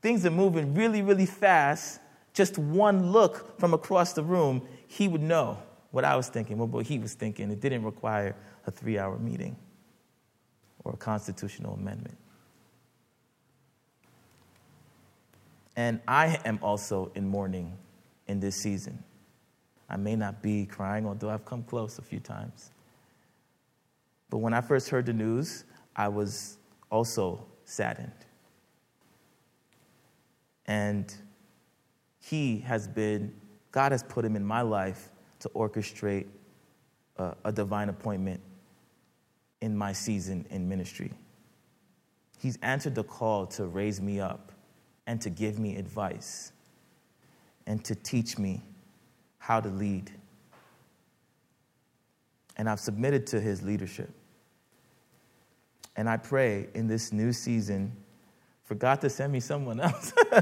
Things 0.01 0.25
are 0.25 0.31
moving 0.31 0.75
really, 0.75 1.03
really 1.03 1.27
fast, 1.27 2.01
just 2.33 2.57
one 2.57 3.11
look 3.11 3.59
from 3.59 3.75
across 3.75 4.13
the 4.13 4.23
room, 4.23 4.67
he 4.87 5.09
would 5.09 5.21
know 5.21 5.59
what 5.91 6.05
I 6.05 6.17
was 6.17 6.29
thinking, 6.29 6.59
what 6.59 6.87
he 6.87 6.99
was 6.99 7.15
thinking. 7.15 7.51
It 7.51 7.61
didn't 7.61 7.85
require 7.85 8.37
a 8.67 8.71
three 8.71 8.99
hour 8.99 9.19
meeting 9.19 9.57
or 10.85 10.93
a 10.93 10.97
constitutional 10.97 11.75
amendment. 11.75 12.17
And 15.77 16.01
I 16.07 16.39
am 16.45 16.59
also 16.63 17.11
in 17.15 17.29
mourning 17.29 17.77
in 18.27 18.41
this 18.41 18.57
season. 18.57 19.03
I 19.89 19.97
may 19.97 20.15
not 20.15 20.43
be 20.43 20.67
crying, 20.67 21.07
although 21.07 21.31
I've 21.31 21.45
come 21.45 21.63
close 21.63 21.99
a 21.99 22.03
few 22.03 22.21
times. 22.21 22.71
But 24.29 24.39
when 24.39 24.55
I 24.55 24.61
first 24.61 24.89
heard 24.89 25.07
the 25.07 25.13
news, 25.13 25.65
I 25.97 26.09
was 26.09 26.59
also 26.91 27.45
saddened. 27.65 28.13
And 30.67 31.13
he 32.21 32.59
has 32.61 32.87
been, 32.87 33.35
God 33.73 33.91
has 33.91 34.05
put 34.05 34.25
him 34.25 34.37
in 34.37 34.45
my 34.45 34.63
life 34.63 35.09
to 35.41 35.49
orchestrate 35.51 36.27
a, 37.17 37.35
a 37.45 37.53
divine 37.53 37.89
appointment 37.89 38.41
in 39.61 39.77
my 39.77 39.93
season 39.93 40.47
in 40.51 40.69
ministry. 40.69 41.13
He's 42.39 42.59
answered 42.63 42.95
the 42.95 43.05
call 43.05 43.47
to 43.49 43.67
raise 43.67 44.01
me 44.01 44.21
up 44.21 44.53
and 45.07 45.21
to 45.21 45.31
give 45.31 45.59
me 45.59 45.77
advice 45.77 46.53
and 47.67 47.85
to 47.85 47.95
teach 47.95 48.39
me 48.39 48.63
how 49.39 49.61
to 49.61 49.69
lead. 49.69 50.11
And 52.57 52.69
I've 52.69 52.81
submitted 52.81 53.27
to 53.29 53.41
his 53.41 53.63
leadership. 53.63 54.11
And 55.97 56.09
I 56.09 56.17
pray 56.17 56.69
in 56.75 56.89
this 56.89 57.13
new 57.13 57.33
season 57.33 57.93
for 58.65 58.75
God 58.75 59.01
to 59.03 59.11
send 59.11 59.33
me 59.33 59.41
someone 59.41 59.81
else. 59.81 60.13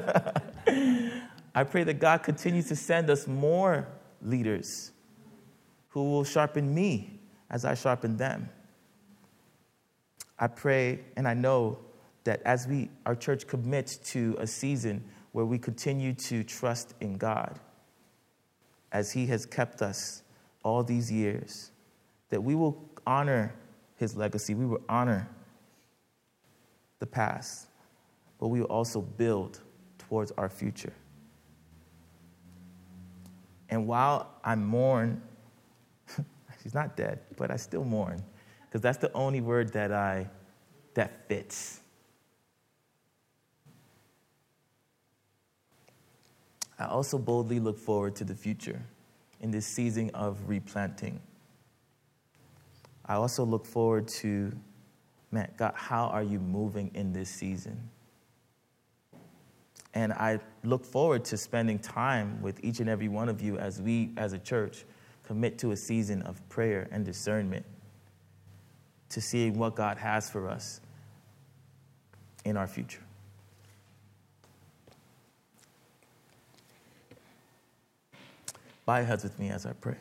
I 1.54 1.64
pray 1.64 1.82
that 1.84 1.98
God 1.98 2.22
continues 2.22 2.68
to 2.68 2.76
send 2.76 3.11
us 3.11 3.26
more 3.26 3.88
leaders 4.22 4.92
who 5.90 6.11
will 6.11 6.24
sharpen 6.24 6.74
me 6.74 7.20
as 7.50 7.64
I 7.64 7.74
sharpen 7.74 8.16
them. 8.16 8.48
I 10.38 10.46
pray 10.46 11.00
and 11.16 11.26
I 11.26 11.35
know 11.35 11.78
that 12.24 12.42
as 12.44 12.66
we, 12.66 12.90
our 13.07 13.14
church 13.14 13.46
commits 13.46 13.96
to 14.12 14.37
a 14.38 14.46
season 14.46 15.02
where 15.33 15.44
we 15.44 15.59
continue 15.59 16.12
to 16.14 16.44
trust 16.44 16.94
in 17.00 17.16
God, 17.16 17.59
as 18.92 19.12
He 19.12 19.26
has 19.26 19.46
kept 19.46 19.83
us 19.83 20.22
all 20.62 20.83
these 20.83 21.11
years, 21.11 21.70
that 22.31 22.42
we 22.42 22.54
will 22.54 22.83
honor 23.07 23.54
His 23.96 24.16
legacy, 24.16 24.54
we 24.54 24.66
will 24.66 24.83
honor 24.88 25.28
the 26.98 27.07
past, 27.07 27.68
but 28.38 28.48
we 28.48 28.61
will 28.61 28.68
also 28.68 29.00
build 29.00 29.61
towards 29.98 30.33
our 30.33 30.48
future. 30.48 30.92
And 33.70 33.87
while 33.87 34.35
I 34.44 34.54
mourn, 34.54 35.22
she's 36.62 36.74
not 36.74 36.96
dead, 36.96 37.20
but 37.37 37.50
I 37.50 37.57
still 37.57 37.85
mourn, 37.85 38.22
because 38.66 38.81
that's 38.81 38.98
the 38.98 39.12
only 39.12 39.40
word 39.40 39.72
that 39.74 39.92
I 39.92 40.28
that 40.94 41.28
fits. 41.28 41.81
I 46.78 46.87
also 46.87 47.18
boldly 47.18 47.61
look 47.61 47.78
forward 47.78 48.14
to 48.16 48.24
the 48.24 48.35
future 48.35 48.81
in 49.40 49.50
this 49.50 49.66
season 49.66 50.11
of 50.14 50.38
replanting. 50.48 51.20
I 53.04 53.14
also 53.14 53.44
look 53.44 53.64
forward 53.64 54.07
to, 54.09 54.52
man, 55.31 55.50
God, 55.57 55.72
how 55.74 56.07
are 56.07 56.22
you 56.22 56.38
moving 56.38 56.90
in 56.94 57.12
this 57.12 57.31
season? 57.31 57.88
And 59.94 60.12
I 60.12 60.40
look 60.64 60.85
forward 60.85 61.24
to 61.27 61.37
spending 61.37 61.79
time 61.79 62.40
with 62.42 62.62
each 62.64 62.81
and 62.81 62.88
every 62.88 63.09
one 63.09 63.29
of 63.29 63.40
you 63.40 63.59
as 63.59 63.81
we, 63.81 64.11
as 64.16 64.33
a 64.33 64.38
church, 64.38 64.85
commit 65.24 65.59
to 65.59 65.72
a 65.72 65.77
season 65.77 66.22
of 66.22 66.46
prayer 66.48 66.88
and 66.90 67.05
discernment 67.05 67.64
to 69.11 69.20
seeing 69.20 69.59
what 69.59 69.74
God 69.74 69.98
has 69.98 70.31
for 70.31 70.48
us 70.48 70.81
in 72.44 72.57
our 72.57 72.66
future. 72.66 73.03
Bow 78.87 78.96
your 78.96 79.07
heads 79.07 79.22
with 79.22 79.38
me 79.38 79.51
as 79.51 79.66
I 79.66 79.72
pray. 79.72 79.96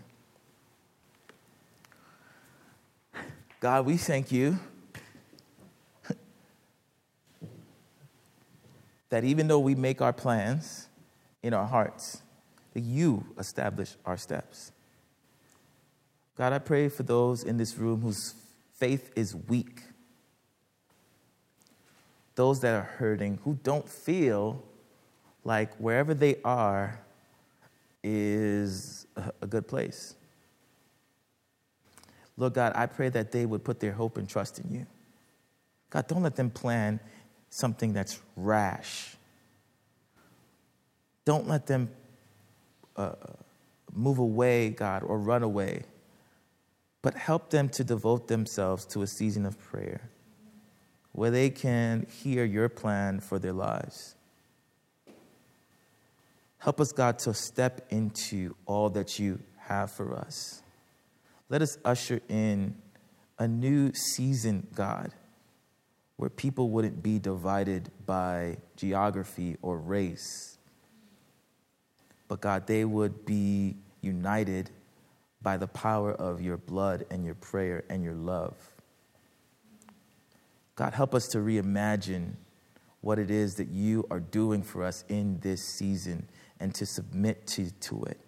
God, 3.60 3.86
we 3.86 3.98
thank 3.98 4.32
you 4.32 4.60
that 9.10 9.24
even 9.24 9.48
though 9.48 9.60
we 9.60 9.76
make 9.76 10.02
our 10.02 10.14
plans 10.14 10.88
in 11.44 11.54
our 11.54 11.66
hearts, 11.66 12.22
that 12.74 12.82
you 12.82 13.26
establish 13.40 13.96
our 14.06 14.18
steps. 14.18 14.72
God, 16.36 16.54
I 16.54 16.60
pray 16.60 16.90
for 16.90 17.04
those 17.04 17.44
in 17.44 17.58
this 17.58 17.78
room 17.78 18.02
whose 18.02 18.36
faith 18.74 19.12
is 19.16 19.36
weak, 19.36 19.82
those 22.36 22.60
that 22.60 22.76
are 22.76 22.84
hurting, 22.84 23.40
who 23.44 23.58
don't 23.64 23.90
feel 23.90 24.64
like 25.44 25.74
wherever 25.78 26.14
they 26.14 26.36
are, 26.44 27.00
is 28.04 29.08
a 29.42 29.48
good 29.48 29.68
place. 29.68 30.16
Lord 32.38 32.54
God, 32.54 32.74
I 32.76 32.86
pray 32.86 33.10
that 33.10 33.32
they 33.32 33.46
would 33.46 33.64
put 33.64 33.80
their 33.80 33.92
hope 33.92 34.18
and 34.18 34.30
trust 34.30 34.60
in 34.60 34.72
you. 34.72 34.86
God, 35.90 36.08
don't 36.08 36.22
let 36.22 36.36
them 36.36 36.52
plan 36.52 37.00
something 37.50 37.94
that's 37.94 38.22
rash. 38.36 39.16
Don't 41.26 41.48
let 41.48 41.68
them 41.68 41.90
uh, 42.96 43.14
move 43.94 44.18
away, 44.18 44.70
God, 44.70 45.04
or 45.04 45.20
run 45.20 45.44
away, 45.44 45.84
but 47.02 47.16
help 47.16 47.50
them 47.50 47.70
to 47.70 47.84
devote 47.84 48.28
themselves 48.28 48.86
to 48.88 49.02
a 49.02 49.08
season 49.08 49.46
of 49.46 49.60
prayer 49.60 50.10
where 51.12 51.32
they 51.32 51.50
can 51.50 52.06
hear 52.22 52.46
your 52.46 52.70
plan 52.70 53.20
for 53.20 53.40
their 53.40 53.54
lives. 53.54 54.16
Help 56.60 56.80
us, 56.80 56.92
God, 56.92 57.18
to 57.20 57.34
step 57.34 57.88
into 57.90 58.56
all 58.66 58.90
that 58.92 59.18
you 59.18 59.40
have 59.58 59.92
for 59.92 60.16
us. 60.16 60.62
Let 61.50 61.62
us 61.62 61.78
usher 61.84 62.20
in 62.30 62.76
a 63.40 63.48
new 63.48 63.94
season, 63.94 64.68
God, 64.76 65.12
where 66.18 66.30
people 66.30 66.70
wouldn't 66.70 67.02
be 67.02 67.20
divided 67.20 67.90
by 68.06 68.58
geography 68.76 69.56
or 69.62 69.78
race, 69.78 70.58
but 72.28 72.42
God, 72.42 72.68
they 72.68 72.84
would 72.84 73.26
be 73.26 73.78
united 74.02 74.70
by 75.42 75.58
the 75.58 75.68
power 75.68 76.12
of 76.14 76.42
your 76.42 76.58
blood 76.58 77.06
and 77.10 77.24
your 77.24 77.36
prayer 77.36 77.84
and 77.90 78.04
your 78.04 78.16
love. 78.16 78.56
God, 80.76 80.94
help 80.94 81.16
us 81.16 81.28
to 81.30 81.38
reimagine 81.38 82.34
what 83.02 83.20
it 83.20 83.32
is 83.32 83.56
that 83.56 83.70
you 83.70 84.06
are 84.12 84.20
doing 84.20 84.62
for 84.62 84.84
us 84.84 85.04
in 85.08 85.40
this 85.40 85.64
season 85.64 86.28
and 86.60 86.74
to 86.76 86.86
submit 86.86 87.48
to, 87.48 87.72
to 87.80 88.04
it. 88.04 88.20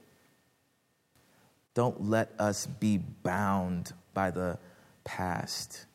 Don't 1.73 2.09
let 2.09 2.31
us 2.39 2.65
be 2.65 2.97
bound 2.97 3.93
by 4.13 4.31
the 4.31 4.57
past, 5.03 5.85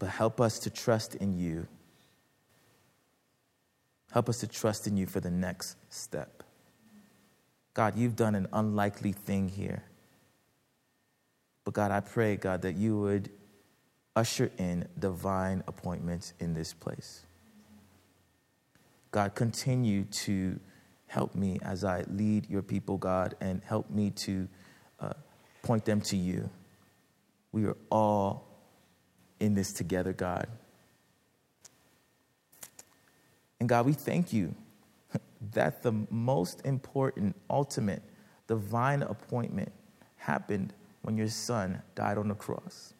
but 0.00 0.08
help 0.08 0.40
us 0.40 0.58
to 0.58 0.70
trust 0.70 1.14
in 1.14 1.38
you. 1.38 1.68
Help 4.10 4.28
us 4.28 4.40
to 4.40 4.48
trust 4.48 4.88
in 4.88 4.96
you 4.96 5.06
for 5.06 5.20
the 5.20 5.30
next 5.30 5.76
step. 5.90 6.42
God, 7.74 7.96
you've 7.96 8.16
done 8.16 8.34
an 8.34 8.48
unlikely 8.52 9.12
thing 9.12 9.48
here. 9.48 9.84
But 11.64 11.74
God, 11.74 11.92
I 11.92 12.00
pray, 12.00 12.34
God, 12.36 12.62
that 12.62 12.74
you 12.76 12.98
would 12.98 13.30
usher 14.16 14.50
in 14.58 14.88
divine 14.98 15.62
appointments 15.68 16.32
in 16.40 16.54
this 16.54 16.72
place. 16.72 17.20
God, 19.12 19.34
continue 19.34 20.04
to 20.04 20.58
help 21.08 21.34
me 21.34 21.58
as 21.62 21.84
I 21.84 22.04
lead 22.08 22.48
your 22.48 22.62
people, 22.62 22.96
God, 22.96 23.34
and 23.40 23.62
help 23.64 23.90
me 23.90 24.10
to 24.10 24.48
uh, 24.98 25.12
point 25.62 25.84
them 25.84 26.00
to 26.02 26.16
you. 26.16 26.48
We 27.52 27.66
are 27.66 27.76
all 27.90 28.49
in 29.40 29.54
this 29.54 29.72
together, 29.72 30.12
God. 30.12 30.46
And 33.58 33.68
God, 33.68 33.86
we 33.86 33.92
thank 33.92 34.32
you 34.32 34.54
that 35.52 35.82
the 35.82 35.92
most 36.10 36.64
important, 36.64 37.36
ultimate, 37.48 38.02
divine 38.46 39.02
appointment 39.02 39.72
happened 40.16 40.72
when 41.02 41.16
your 41.16 41.28
son 41.28 41.82
died 41.94 42.18
on 42.18 42.28
the 42.28 42.34
cross. 42.34 42.94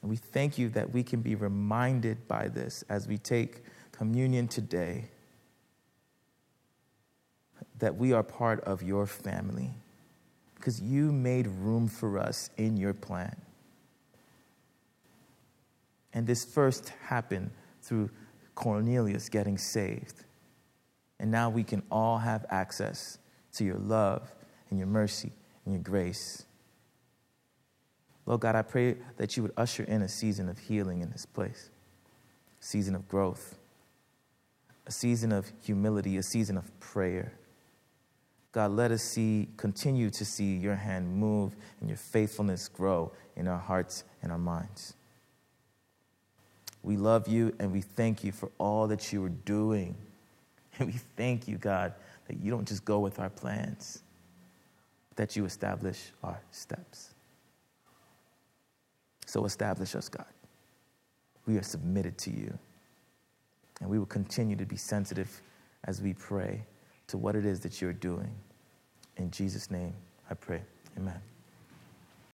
And 0.00 0.10
we 0.10 0.16
thank 0.16 0.58
you 0.58 0.68
that 0.70 0.92
we 0.92 1.02
can 1.02 1.20
be 1.20 1.34
reminded 1.34 2.28
by 2.28 2.48
this 2.48 2.84
as 2.88 3.08
we 3.08 3.18
take 3.18 3.62
communion 3.92 4.46
today 4.46 5.10
that 7.78 7.96
we 7.96 8.12
are 8.12 8.22
part 8.22 8.60
of 8.64 8.82
your 8.82 9.06
family 9.06 9.70
because 10.54 10.80
you 10.80 11.12
made 11.12 11.46
room 11.46 11.88
for 11.88 12.18
us 12.18 12.50
in 12.56 12.76
your 12.76 12.92
plan. 12.92 13.36
And 16.12 16.26
this 16.26 16.44
first 16.44 16.92
happened 17.06 17.50
through 17.82 18.10
Cornelius 18.54 19.28
getting 19.28 19.58
saved. 19.58 20.24
And 21.20 21.30
now 21.30 21.50
we 21.50 21.64
can 21.64 21.82
all 21.90 22.18
have 22.18 22.46
access 22.50 23.18
to 23.54 23.64
your 23.64 23.78
love 23.78 24.32
and 24.70 24.78
your 24.78 24.88
mercy 24.88 25.32
and 25.64 25.74
your 25.74 25.82
grace. 25.82 26.44
Lord 28.26 28.40
God, 28.40 28.54
I 28.54 28.62
pray 28.62 28.96
that 29.16 29.36
you 29.36 29.42
would 29.42 29.52
usher 29.56 29.84
in 29.84 30.02
a 30.02 30.08
season 30.08 30.48
of 30.48 30.58
healing 30.58 31.00
in 31.00 31.10
this 31.10 31.24
place, 31.24 31.70
a 32.60 32.64
season 32.64 32.94
of 32.94 33.08
growth, 33.08 33.56
a 34.86 34.92
season 34.92 35.32
of 35.32 35.50
humility, 35.62 36.16
a 36.18 36.22
season 36.22 36.56
of 36.56 36.78
prayer. 36.78 37.32
God, 38.52 38.72
let 38.72 38.90
us 38.90 39.02
see, 39.02 39.48
continue 39.56 40.10
to 40.10 40.24
see 40.24 40.56
your 40.56 40.74
hand 40.74 41.14
move 41.14 41.54
and 41.80 41.88
your 41.88 41.96
faithfulness 41.96 42.68
grow 42.68 43.12
in 43.36 43.48
our 43.48 43.58
hearts 43.58 44.04
and 44.22 44.30
our 44.30 44.38
minds. 44.38 44.94
We 46.88 46.96
love 46.96 47.28
you 47.28 47.54
and 47.58 47.70
we 47.70 47.82
thank 47.82 48.24
you 48.24 48.32
for 48.32 48.50
all 48.56 48.86
that 48.86 49.12
you 49.12 49.22
are 49.22 49.28
doing. 49.28 49.94
And 50.78 50.90
we 50.90 50.98
thank 51.18 51.46
you, 51.46 51.58
God, 51.58 51.92
that 52.28 52.40
you 52.40 52.50
don't 52.50 52.66
just 52.66 52.82
go 52.82 52.98
with 53.00 53.18
our 53.18 53.28
plans, 53.28 54.00
that 55.16 55.36
you 55.36 55.44
establish 55.44 56.12
our 56.24 56.40
steps. 56.50 57.10
So 59.26 59.44
establish 59.44 59.94
us, 59.94 60.08
God. 60.08 60.24
We 61.44 61.58
are 61.58 61.62
submitted 61.62 62.16
to 62.18 62.30
you. 62.30 62.56
And 63.82 63.90
we 63.90 63.98
will 63.98 64.06
continue 64.06 64.56
to 64.56 64.64
be 64.64 64.76
sensitive 64.78 65.42
as 65.84 66.00
we 66.00 66.14
pray 66.14 66.62
to 67.08 67.18
what 67.18 67.36
it 67.36 67.44
is 67.44 67.60
that 67.60 67.82
you're 67.82 67.92
doing. 67.92 68.30
In 69.18 69.30
Jesus' 69.30 69.70
name, 69.70 69.92
I 70.30 70.34
pray. 70.34 70.62
Amen. 70.96 71.20